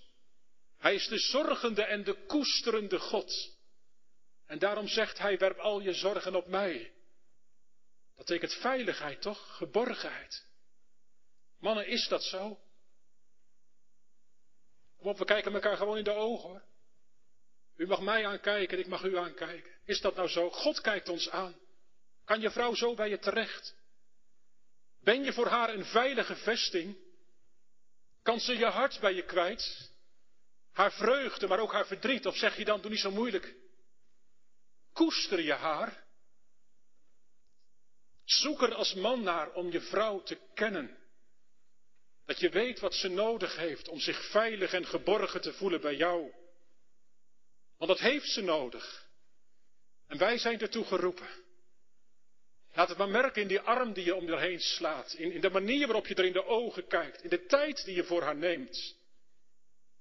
Hij 0.77 0.95
is 0.95 1.07
de 1.07 1.19
zorgende 1.19 1.83
en 1.83 2.03
de 2.03 2.25
koesterende 2.25 2.99
God. 2.99 3.57
En 4.45 4.59
daarom 4.59 4.87
zegt 4.87 5.17
hij, 5.17 5.37
werp 5.37 5.57
al 5.57 5.79
je 5.81 5.93
zorgen 5.93 6.35
op 6.35 6.47
mij. 6.47 6.93
Dat 8.15 8.25
betekent 8.25 8.53
veiligheid, 8.53 9.21
toch? 9.21 9.55
Geborgenheid. 9.57 10.45
Mannen, 11.59 11.87
is 11.87 12.07
dat 12.07 12.23
zo? 12.23 12.59
Kom 14.97 15.07
op, 15.07 15.17
we 15.17 15.25
kijken 15.25 15.53
elkaar 15.53 15.77
gewoon 15.77 15.97
in 15.97 16.03
de 16.03 16.13
ogen 16.13 16.49
hoor. 16.49 16.69
U 17.81 17.87
mag 17.87 18.01
mij 18.01 18.25
aankijken 18.25 18.77
en 18.77 18.83
ik 18.83 18.89
mag 18.89 19.03
u 19.03 19.17
aankijken. 19.17 19.71
Is 19.85 20.01
dat 20.01 20.15
nou 20.15 20.27
zo? 20.27 20.49
God 20.49 20.81
kijkt 20.81 21.09
ons 21.09 21.29
aan. 21.29 21.55
Kan 22.25 22.41
je 22.41 22.51
vrouw 22.51 22.75
zo 22.75 22.93
bij 22.93 23.09
je 23.09 23.19
terecht? 23.19 23.75
Ben 24.99 25.23
je 25.23 25.33
voor 25.33 25.47
haar 25.47 25.73
een 25.73 25.85
veilige 25.85 26.35
vesting? 26.35 26.97
Kan 28.23 28.39
ze 28.39 28.57
je 28.57 28.65
hart 28.65 28.99
bij 28.99 29.13
je 29.13 29.25
kwijt? 29.25 29.91
Haar 30.71 30.91
vreugde, 30.91 31.47
maar 31.47 31.59
ook 31.59 31.71
haar 31.71 31.87
verdriet? 31.87 32.25
Of 32.25 32.35
zeg 32.35 32.57
je 32.57 32.65
dan, 32.65 32.81
doe 32.81 32.91
niet 32.91 32.99
zo 32.99 33.11
moeilijk. 33.11 33.55
Koester 34.93 35.41
je 35.41 35.53
haar? 35.53 36.03
Zoek 38.25 38.61
er 38.61 38.73
als 38.73 38.93
man 38.93 39.23
naar 39.23 39.51
om 39.51 39.71
je 39.71 39.81
vrouw 39.81 40.23
te 40.23 40.37
kennen. 40.53 40.97
Dat 42.25 42.39
je 42.39 42.49
weet 42.49 42.79
wat 42.79 42.93
ze 42.93 43.07
nodig 43.07 43.55
heeft 43.55 43.87
om 43.87 43.99
zich 43.99 44.29
veilig 44.29 44.73
en 44.73 44.85
geborgen 44.85 45.41
te 45.41 45.53
voelen 45.53 45.81
bij 45.81 45.95
jou. 45.95 46.40
Want 47.81 47.93
dat 47.93 48.11
heeft 48.11 48.29
ze 48.29 48.41
nodig. 48.41 49.09
En 50.07 50.17
wij 50.17 50.37
zijn 50.37 50.59
ertoe 50.59 50.85
geroepen. 50.85 51.29
Laat 52.73 52.89
het 52.89 52.97
maar 52.97 53.09
merken 53.09 53.41
in 53.41 53.47
die 53.47 53.59
arm 53.59 53.93
die 53.93 54.05
je 54.05 54.15
om 54.15 54.25
je 54.25 54.37
heen 54.37 54.59
slaat. 54.59 55.13
In, 55.13 55.31
in 55.31 55.41
de 55.41 55.49
manier 55.49 55.85
waarop 55.87 56.07
je 56.07 56.15
er 56.15 56.25
in 56.25 56.33
de 56.33 56.45
ogen 56.45 56.87
kijkt. 56.87 57.23
In 57.23 57.29
de 57.29 57.45
tijd 57.45 57.85
die 57.85 57.95
je 57.95 58.03
voor 58.03 58.21
haar 58.21 58.35
neemt. 58.35 58.95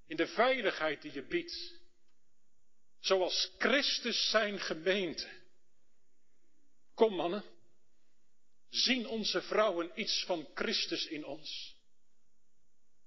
In 0.06 0.16
de 0.16 0.26
veiligheid 0.26 1.02
die 1.02 1.12
je 1.12 1.22
biedt. 1.22 1.74
Zoals 2.98 3.52
Christus 3.58 4.30
zijn 4.30 4.58
gemeente. 4.58 5.28
Kom 6.94 7.14
mannen. 7.14 7.44
Zien 8.68 9.06
onze 9.06 9.42
vrouwen 9.42 9.90
iets 9.94 10.24
van 10.24 10.48
Christus 10.54 11.06
in 11.06 11.24
ons? 11.24 11.76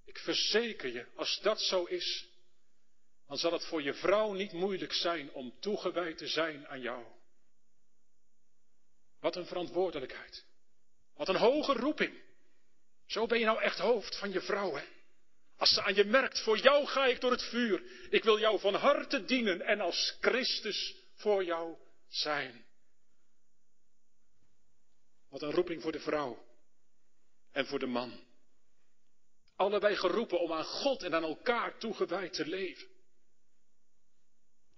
Ik 0.05 0.17
verzeker 0.17 0.93
je, 0.93 1.05
als 1.15 1.39
dat 1.41 1.61
zo 1.61 1.83
is, 1.83 2.27
dan 3.33 3.41
zal 3.41 3.51
het 3.51 3.65
voor 3.65 3.81
je 3.81 3.93
vrouw 3.93 4.33
niet 4.33 4.51
moeilijk 4.51 4.93
zijn 4.93 5.31
om 5.31 5.59
toegewijd 5.59 6.17
te 6.17 6.27
zijn 6.27 6.67
aan 6.67 6.81
jou. 6.81 7.05
Wat 9.19 9.35
een 9.35 9.45
verantwoordelijkheid. 9.45 10.45
Wat 11.15 11.27
een 11.29 11.35
hoge 11.35 11.73
roeping. 11.73 12.21
Zo 13.05 13.25
ben 13.25 13.39
je 13.39 13.45
nou 13.45 13.61
echt 13.61 13.79
hoofd 13.79 14.17
van 14.17 14.31
je 14.31 14.41
vrouw, 14.41 14.75
hè? 14.75 14.83
Als 15.57 15.69
ze 15.73 15.81
aan 15.81 15.95
je 15.95 16.03
merkt, 16.03 16.39
voor 16.39 16.57
jou 16.57 16.85
ga 16.85 17.05
ik 17.05 17.21
door 17.21 17.31
het 17.31 17.43
vuur. 17.43 17.83
Ik 18.09 18.23
wil 18.23 18.39
jou 18.39 18.59
van 18.59 18.73
harte 18.73 19.25
dienen 19.25 19.61
en 19.61 19.81
als 19.81 20.17
Christus 20.19 20.95
voor 21.13 21.43
jou 21.43 21.77
zijn. 22.07 22.65
Wat 25.29 25.41
een 25.41 25.51
roeping 25.51 25.81
voor 25.81 25.91
de 25.91 25.99
vrouw 25.99 26.45
en 27.51 27.65
voor 27.65 27.79
de 27.79 27.85
man. 27.85 28.19
Allebei 29.55 29.95
geroepen 29.95 30.39
om 30.39 30.53
aan 30.53 30.65
God 30.65 31.03
en 31.03 31.15
aan 31.15 31.23
elkaar 31.23 31.77
toegewijd 31.77 32.33
te 32.33 32.45
leven. 32.45 32.91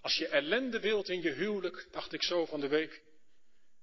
Als 0.06 0.18
je 0.18 0.28
ellende 0.28 0.80
wilt 0.80 1.10
in 1.10 1.22
je 1.22 1.32
huwelijk, 1.32 1.88
dacht 1.92 2.14
ik 2.14 2.24
zo 2.24 2.46
van 2.46 2.60
de 2.60 2.68
week. 2.68 3.04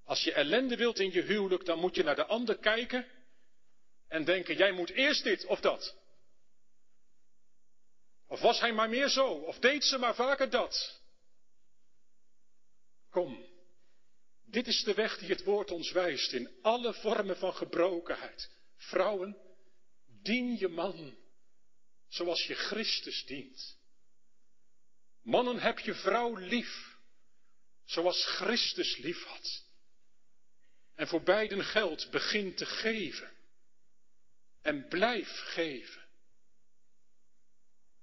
Als 0.05 0.23
je 0.23 0.33
ellende 0.33 0.77
wilt 0.77 0.99
in 0.99 1.13
je 1.13 1.23
huwelijk, 1.23 1.65
dan 1.65 1.79
moet 1.79 1.95
je 1.95 2.03
naar 2.03 2.15
de 2.17 2.27
ander 2.27 2.59
kijken 2.59 3.07
en 4.09 4.25
denken, 4.25 4.57
jij 4.57 4.73
moet 4.73 4.91
eerst 4.91 5.25
dit 5.25 5.45
of 5.45 5.61
dat. 5.61 5.97
Of 8.27 8.41
was 8.41 8.61
hij 8.61 8.73
maar 8.73 8.89
meer 8.89 9.09
zo, 9.09 9.27
of 9.27 9.59
deed 9.59 9.85
ze 9.85 9.99
maar 9.99 10.15
vaker 10.15 10.51
dat. 10.51 11.01
Kom, 13.11 13.47
dit 14.45 14.67
is 14.67 14.83
de 14.85 14.95
weg 14.95 15.19
die 15.19 15.29
het 15.29 15.45
woord 15.45 15.71
ons 15.71 15.93
wijst 15.93 16.33
in 16.33 16.51
alle 16.61 16.95
vormen 16.95 17.37
van 17.37 17.55
gebrokenheid. 17.55 18.51
Vrouwen, 18.77 19.37
dien 20.23 20.57
je 20.59 20.69
man 20.69 21.17
zoals 22.09 22.47
je 22.47 22.55
Christus 22.55 23.25
dient. 23.25 23.81
Mannen, 25.23 25.59
heb 25.59 25.79
je 25.79 25.95
vrouw 25.95 26.37
lief, 26.37 26.97
zoals 27.85 28.25
Christus 28.25 28.97
lief 28.97 29.25
had. 29.25 29.65
En 30.95 31.09
voor 31.09 31.23
beiden 31.23 31.65
geldt, 31.65 32.11
begin 32.11 32.55
te 32.55 32.67
geven. 32.67 33.33
En 34.63 34.89
blijf 34.89 35.29
geven. 35.29 36.03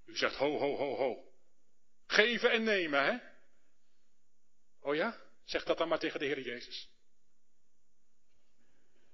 U 0.05 0.17
zegt 0.17 0.36
ho, 0.36 0.57
ho, 0.57 0.76
ho, 0.76 0.95
ho. 0.95 1.34
Geven 2.07 2.51
en 2.51 2.63
nemen, 2.63 3.03
hè? 3.03 3.17
Oh 4.82 4.95
ja? 4.95 5.17
Zeg 5.45 5.63
dat 5.63 5.78
dan 5.78 5.88
maar 5.88 5.99
tegen 5.99 6.20
de 6.20 6.26
Heer 6.26 6.41
Jezus. 6.41 6.89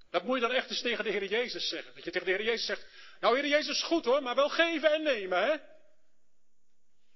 Dat 0.10 0.24
moet 0.24 0.36
je 0.36 0.42
dan 0.42 0.52
echt 0.52 0.70
eens 0.70 0.82
tegen 0.82 1.04
de 1.04 1.12
Heer 1.12 1.26
Jezus 1.26 1.70
zeggen. 1.70 1.96
Dat 1.96 2.04
je 2.04 2.12
tegen 2.12 2.28
de 2.28 2.34
Heer 2.34 2.44
Jezus 2.44 2.66
zegt, 2.66 2.88
nou 3.20 3.40
Heer 3.40 3.48
Jezus 3.50 3.84
goed 3.84 4.06
hoor, 4.06 4.22
maar 4.24 4.36
wel 4.36 4.50
geven 4.50 4.92
en 4.94 5.04
nemen, 5.04 5.44
hè? 5.44 5.75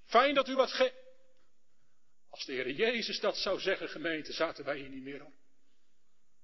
Fijn 0.10 0.34
dat 0.34 0.48
u 0.48 0.56
wat 0.56 0.72
ge... 0.72 0.94
Als 2.30 2.46
de 2.46 2.54
Heer 2.54 2.72
Jezus 2.72 3.20
dat 3.20 3.38
zou 3.38 3.60
zeggen, 3.60 3.90
gemeente, 3.90 4.34
zaten 4.34 4.66
wij 4.66 4.78
hier 4.78 4.90
niet 4.90 5.04
meer 5.04 5.26
om. 5.26 5.34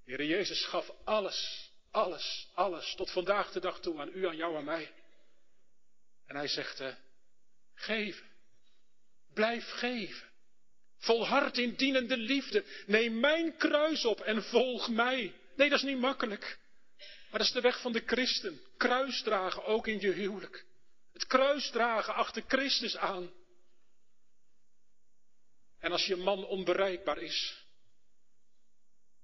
De 0.03 0.11
Heer 0.11 0.25
Jezus 0.25 0.65
gaf 0.65 0.91
alles, 1.03 1.69
alles, 1.91 2.49
alles, 2.53 2.95
tot 2.95 3.11
vandaag 3.11 3.51
de 3.51 3.59
dag 3.59 3.79
toe 3.79 3.99
aan 3.99 4.11
u, 4.13 4.27
aan 4.27 4.35
jou, 4.35 4.55
aan 4.55 4.63
mij. 4.63 4.93
En 6.25 6.35
hij 6.35 6.47
zegt, 6.47 6.81
uh, 6.81 6.95
geven. 7.73 8.25
Blijf 9.33 9.69
geven. 9.69 10.27
Volhard 10.97 11.57
in 11.57 11.75
dienende 11.75 12.17
liefde. 12.17 12.63
Neem 12.85 13.19
mijn 13.19 13.57
kruis 13.57 14.05
op 14.05 14.21
en 14.21 14.43
volg 14.43 14.89
mij. 14.89 15.33
Nee, 15.55 15.69
dat 15.69 15.77
is 15.77 15.85
niet 15.85 15.99
makkelijk. 15.99 16.59
Maar 17.29 17.39
dat 17.39 17.47
is 17.47 17.51
de 17.53 17.61
weg 17.61 17.81
van 17.81 17.91
de 17.91 18.03
christen. 18.05 18.61
Kruis 18.77 19.21
dragen 19.21 19.65
ook 19.65 19.87
in 19.87 19.99
je 19.99 20.11
huwelijk. 20.11 20.65
Het 21.13 21.27
kruis 21.27 21.69
dragen 21.69 22.13
achter 22.13 22.43
Christus 22.47 22.97
aan. 22.97 23.33
En 25.85 25.91
als 25.91 26.05
je 26.05 26.15
man 26.15 26.45
onbereikbaar 26.45 27.21
is, 27.21 27.65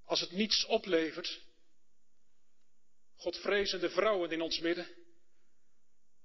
als 0.06 0.20
het 0.20 0.32
niets 0.32 0.66
oplevert, 0.66 1.42
Godvrezende 3.16 3.90
vrouwen 3.90 4.32
in 4.32 4.42
ons 4.42 4.60
midden, 4.60 4.88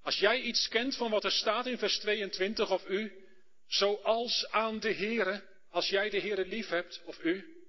als 0.02 0.18
jij 0.18 0.40
iets 0.40 0.68
kent 0.68 0.96
van 0.96 1.10
wat 1.10 1.24
er 1.24 1.32
staat 1.32 1.66
in 1.66 1.78
vers 1.78 1.98
22 1.98 2.70
of 2.70 2.88
u, 2.88 3.26
zoals 3.66 4.46
aan 4.50 4.80
de 4.80 4.92
Heere, 4.94 5.42
als 5.70 5.88
jij 5.88 6.10
de 6.10 6.20
Heere 6.20 6.46
lief 6.46 6.68
hebt 6.68 7.02
of 7.04 7.22
u, 7.24 7.64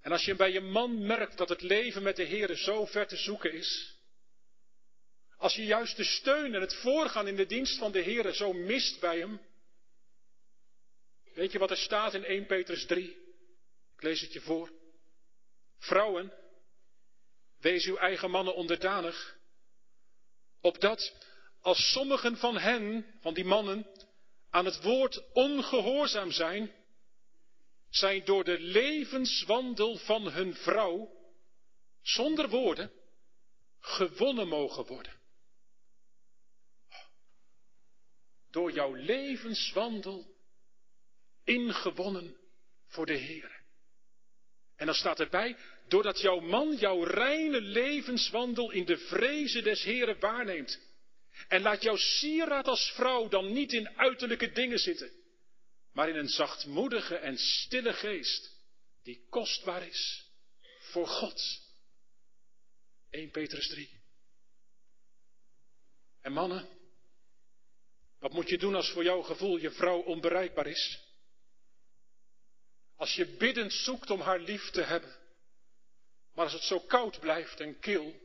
en 0.00 0.12
als 0.12 0.24
je 0.24 0.34
bij 0.34 0.52
je 0.52 0.60
man 0.60 1.06
merkt 1.06 1.38
dat 1.38 1.48
het 1.48 1.62
leven 1.62 2.02
met 2.02 2.16
de 2.16 2.26
Heere 2.26 2.56
zo 2.56 2.86
ver 2.86 3.06
te 3.06 3.16
zoeken 3.16 3.52
is, 3.52 3.96
als 5.36 5.54
je 5.54 5.64
juist 5.64 5.96
de 5.96 6.04
steun 6.04 6.54
en 6.54 6.60
het 6.60 6.74
voorgaan 6.74 7.28
in 7.28 7.36
de 7.36 7.46
dienst 7.46 7.78
van 7.78 7.92
de 7.92 8.02
Heere 8.02 8.34
zo 8.34 8.52
mist 8.52 9.00
bij 9.00 9.18
hem, 9.18 9.40
weet 11.34 11.52
je 11.52 11.58
wat 11.58 11.70
er 11.70 11.76
staat 11.76 12.14
in 12.14 12.24
1 12.24 12.46
Petrus 12.46 12.86
3? 12.86 13.10
Ik 13.96 14.02
lees 14.02 14.20
het 14.20 14.32
je 14.32 14.40
voor. 14.40 14.70
Vrouwen, 15.78 16.32
wees 17.58 17.86
uw 17.86 17.96
eigen 17.96 18.30
mannen 18.30 18.54
onderdanig, 18.54 19.38
opdat 20.60 21.14
als 21.60 21.92
sommigen 21.92 22.36
van 22.36 22.58
hen, 22.58 23.14
van 23.20 23.34
die 23.34 23.44
mannen, 23.44 23.86
aan 24.50 24.64
het 24.64 24.82
woord 24.82 25.32
ongehoorzaam 25.32 26.30
zijn, 26.30 26.72
zij 27.90 28.22
door 28.22 28.44
de 28.44 28.58
levenswandel 28.58 29.96
van 29.96 30.30
hun 30.30 30.54
vrouw, 30.54 31.10
zonder 32.02 32.48
woorden, 32.48 32.92
gewonnen 33.80 34.48
mogen 34.48 34.86
worden. 34.86 35.18
Door 38.50 38.72
jouw 38.72 38.94
levenswandel 38.94 40.38
ingewonnen 41.50 42.36
voor 42.86 43.06
de 43.06 43.16
Heer. 43.16 43.60
En 44.76 44.86
dan 44.86 44.94
staat 44.94 45.20
erbij, 45.20 45.56
doordat 45.88 46.20
jouw 46.20 46.40
man 46.40 46.76
jouw 46.76 47.02
reine 47.02 47.60
levenswandel 47.60 48.70
in 48.70 48.84
de 48.84 48.98
vrezen 48.98 49.62
des 49.62 49.82
Heren 49.82 50.20
waarneemt. 50.20 50.80
En 51.48 51.62
laat 51.62 51.82
jouw 51.82 51.96
sieraad 51.96 52.66
als 52.66 52.92
vrouw 52.94 53.28
dan 53.28 53.52
niet 53.52 53.72
in 53.72 53.88
uiterlijke 53.98 54.52
dingen 54.52 54.78
zitten. 54.78 55.18
maar 55.92 56.08
in 56.08 56.16
een 56.16 56.28
zachtmoedige 56.28 57.16
en 57.16 57.38
stille 57.38 57.92
geest, 57.92 58.56
die 59.02 59.26
kostbaar 59.30 59.86
is 59.86 60.24
voor 60.78 61.06
God. 61.06 61.42
1 63.10 63.30
Petrus 63.30 63.68
3. 63.68 64.00
En 66.20 66.32
mannen, 66.32 66.68
wat 68.18 68.32
moet 68.32 68.48
je 68.48 68.58
doen 68.58 68.74
als 68.74 68.90
voor 68.90 69.04
jouw 69.04 69.22
gevoel 69.22 69.56
je 69.56 69.70
vrouw 69.70 70.00
onbereikbaar 70.00 70.66
is? 70.66 71.09
Als 73.00 73.14
je 73.14 73.26
biddend 73.26 73.72
zoekt 73.72 74.10
om 74.10 74.20
haar 74.20 74.38
lief 74.38 74.70
te 74.70 74.82
hebben, 74.82 75.16
maar 76.34 76.44
als 76.44 76.52
het 76.52 76.62
zo 76.62 76.80
koud 76.80 77.20
blijft 77.20 77.60
en 77.60 77.78
kil, 77.78 78.20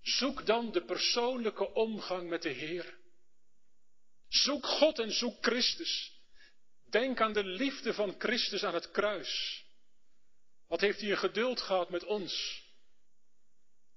zoek 0.00 0.46
dan 0.46 0.72
de 0.72 0.84
persoonlijke 0.84 1.72
omgang 1.72 2.28
met 2.28 2.42
de 2.42 2.48
Heer. 2.48 2.98
Zoek 4.28 4.66
God 4.66 4.98
en 4.98 5.12
zoek 5.12 5.36
Christus. 5.40 6.12
Denk 6.90 7.20
aan 7.20 7.32
de 7.32 7.44
liefde 7.44 7.94
van 7.94 8.14
Christus 8.18 8.64
aan 8.64 8.74
het 8.74 8.90
kruis. 8.90 9.64
Wat 10.66 10.80
heeft 10.80 11.00
hij 11.00 11.10
een 11.10 11.18
geduld 11.18 11.60
gehad 11.60 11.90
met 11.90 12.04
ons? 12.04 12.64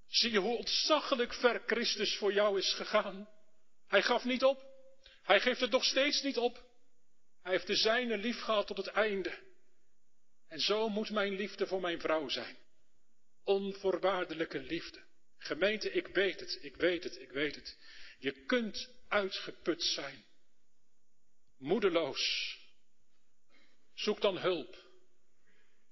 Zie 0.07 0.31
je 0.31 0.39
hoe 0.39 0.57
ontzaglijk 0.57 1.33
ver 1.33 1.63
Christus 1.65 2.17
voor 2.17 2.33
jou 2.33 2.57
is 2.57 2.73
gegaan? 2.73 3.29
Hij 3.87 4.01
gaf 4.01 4.23
niet 4.23 4.43
op. 4.43 4.65
Hij 5.21 5.39
geeft 5.39 5.59
het 5.59 5.71
nog 5.71 5.83
steeds 5.83 6.21
niet 6.21 6.37
op. 6.37 6.71
Hij 7.43 7.51
heeft 7.51 7.67
de 7.67 7.75
zijne 7.75 8.17
lief 8.17 8.39
gehad 8.39 8.67
tot 8.67 8.77
het 8.77 8.87
einde. 8.87 9.39
En 10.47 10.59
zo 10.59 10.89
moet 10.89 11.09
mijn 11.09 11.35
liefde 11.35 11.67
voor 11.67 11.81
mijn 11.81 11.99
vrouw 11.99 12.29
zijn. 12.29 12.57
Onvoorwaardelijke 13.43 14.59
liefde. 14.59 15.03
Gemeente, 15.37 15.91
ik 15.91 16.07
weet 16.07 16.39
het, 16.39 16.57
ik 16.61 16.75
weet 16.75 17.03
het, 17.03 17.19
ik 17.19 17.31
weet 17.31 17.55
het. 17.55 17.77
Je 18.19 18.45
kunt 18.45 18.89
uitgeput 19.07 19.83
zijn. 19.83 20.25
Moedeloos. 21.57 22.57
Zoek 23.93 24.21
dan 24.21 24.37
hulp. 24.37 24.77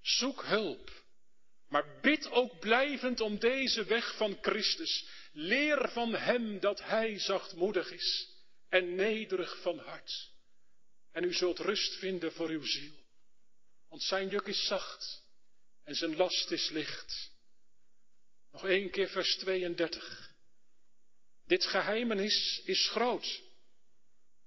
Zoek 0.01 0.43
hulp. 0.43 1.03
Maar 1.67 1.99
bid 2.01 2.31
ook 2.31 2.59
blijvend 2.59 3.19
om 3.19 3.39
deze 3.39 3.83
weg 3.83 4.15
van 4.17 4.37
Christus. 4.41 5.09
Leer 5.31 5.89
van 5.89 6.13
Hem 6.13 6.59
dat 6.59 6.83
Hij 6.83 7.19
zachtmoedig 7.19 7.91
is 7.91 8.29
en 8.69 8.95
nederig 8.95 9.61
van 9.61 9.79
hart. 9.79 10.30
En 11.11 11.23
u 11.23 11.33
zult 11.33 11.59
rust 11.59 11.93
vinden 11.93 12.31
voor 12.31 12.49
uw 12.49 12.65
ziel. 12.65 12.93
Want 13.89 14.03
zijn 14.03 14.29
juk 14.29 14.47
is 14.47 14.67
zacht 14.67 15.23
en 15.83 15.95
zijn 15.95 16.15
last 16.15 16.51
is 16.51 16.69
licht. 16.69 17.31
Nog 18.51 18.65
één 18.65 18.89
keer 18.89 19.09
vers 19.09 19.35
32. 19.35 20.33
Dit 21.45 21.65
geheimenis 21.65 22.61
is 22.65 22.87
groot. 22.89 23.41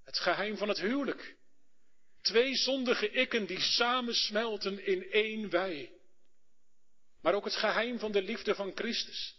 Het 0.03 0.19
geheim 0.19 0.57
van 0.57 0.69
het 0.69 0.79
huwelijk. 0.79 1.35
Twee 2.21 2.55
zondige 2.55 3.09
ikken 3.09 3.45
die 3.45 3.61
samensmelten 3.61 4.85
in 4.85 5.11
één 5.11 5.49
wij. 5.49 5.91
Maar 7.21 7.33
ook 7.33 7.45
het 7.45 7.55
geheim 7.55 7.99
van 7.99 8.11
de 8.11 8.21
liefde 8.21 8.55
van 8.55 8.71
Christus. 8.75 9.35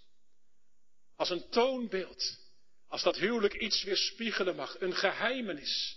Als 1.17 1.31
een 1.31 1.49
toonbeeld. 1.49 2.39
Als 2.89 3.03
dat 3.03 3.17
huwelijk 3.17 3.55
iets 3.55 3.83
weerspiegelen 3.83 4.57
mag. 4.57 4.81
Een 4.81 4.95
geheimenis. 4.95 5.96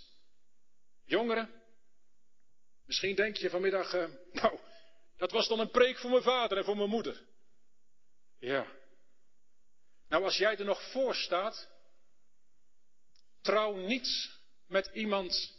Jongeren. 1.10 1.62
Misschien 2.86 3.14
denk 3.14 3.36
je 3.36 3.50
vanmiddag, 3.50 3.94
uh, 3.94 4.08
nou, 4.32 4.58
dat 5.16 5.30
was 5.30 5.48
dan 5.48 5.60
een 5.60 5.70
preek 5.70 5.98
voor 5.98 6.10
mijn 6.10 6.22
vader 6.22 6.58
en 6.58 6.64
voor 6.64 6.76
mijn 6.76 6.88
moeder. 6.88 7.24
Ja. 8.38 8.66
Nou, 10.08 10.24
als 10.24 10.36
jij 10.36 10.58
er 10.58 10.64
nog 10.64 10.90
voor 10.90 11.14
staat, 11.14 11.68
trouw 13.40 13.76
niet 13.76 14.38
met 14.66 14.90
iemand 14.92 15.58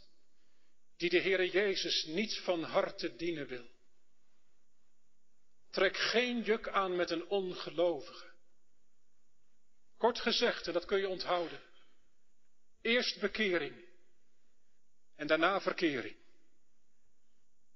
die 0.96 1.10
de 1.10 1.20
Heere 1.20 1.50
Jezus 1.50 2.04
niet 2.04 2.38
van 2.38 2.62
harte 2.62 3.16
dienen 3.16 3.46
wil. 3.46 3.70
Trek 5.70 5.96
geen 5.96 6.42
juk 6.42 6.68
aan 6.68 6.96
met 6.96 7.10
een 7.10 7.26
ongelovige. 7.26 8.30
Kort 9.96 10.20
gezegd, 10.20 10.66
en 10.66 10.72
dat 10.72 10.84
kun 10.84 10.98
je 10.98 11.08
onthouden. 11.08 11.60
Eerst 12.80 13.20
bekering 13.20 13.91
en 15.22 15.28
daarna 15.28 15.60
verkering. 15.60 16.16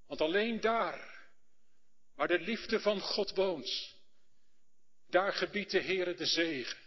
Want 0.07 0.21
alleen 0.21 0.61
daar, 0.61 1.29
waar 2.15 2.29
de 2.29 2.41
liefde 2.41 2.81
van 2.81 3.01
God 3.01 3.31
woont, 3.31 3.95
daar 5.07 5.33
gebiedt 5.33 5.71
de 5.71 5.81
Heere 5.81 6.15
de 6.15 6.27
zegen. 6.27 6.79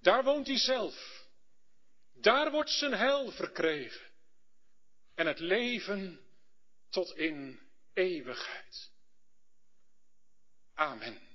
Daar 0.00 0.24
woont 0.24 0.46
hij 0.46 0.58
zelf. 0.58 1.26
Daar 2.12 2.50
wordt 2.50 2.70
zijn 2.70 2.92
heil 2.92 3.30
verkregen. 3.30 4.06
En 5.14 5.26
het 5.26 5.38
leven 5.38 6.20
tot 6.88 7.16
in 7.16 7.60
eeuwigheid. 7.92 8.90
Amen. 10.74 11.20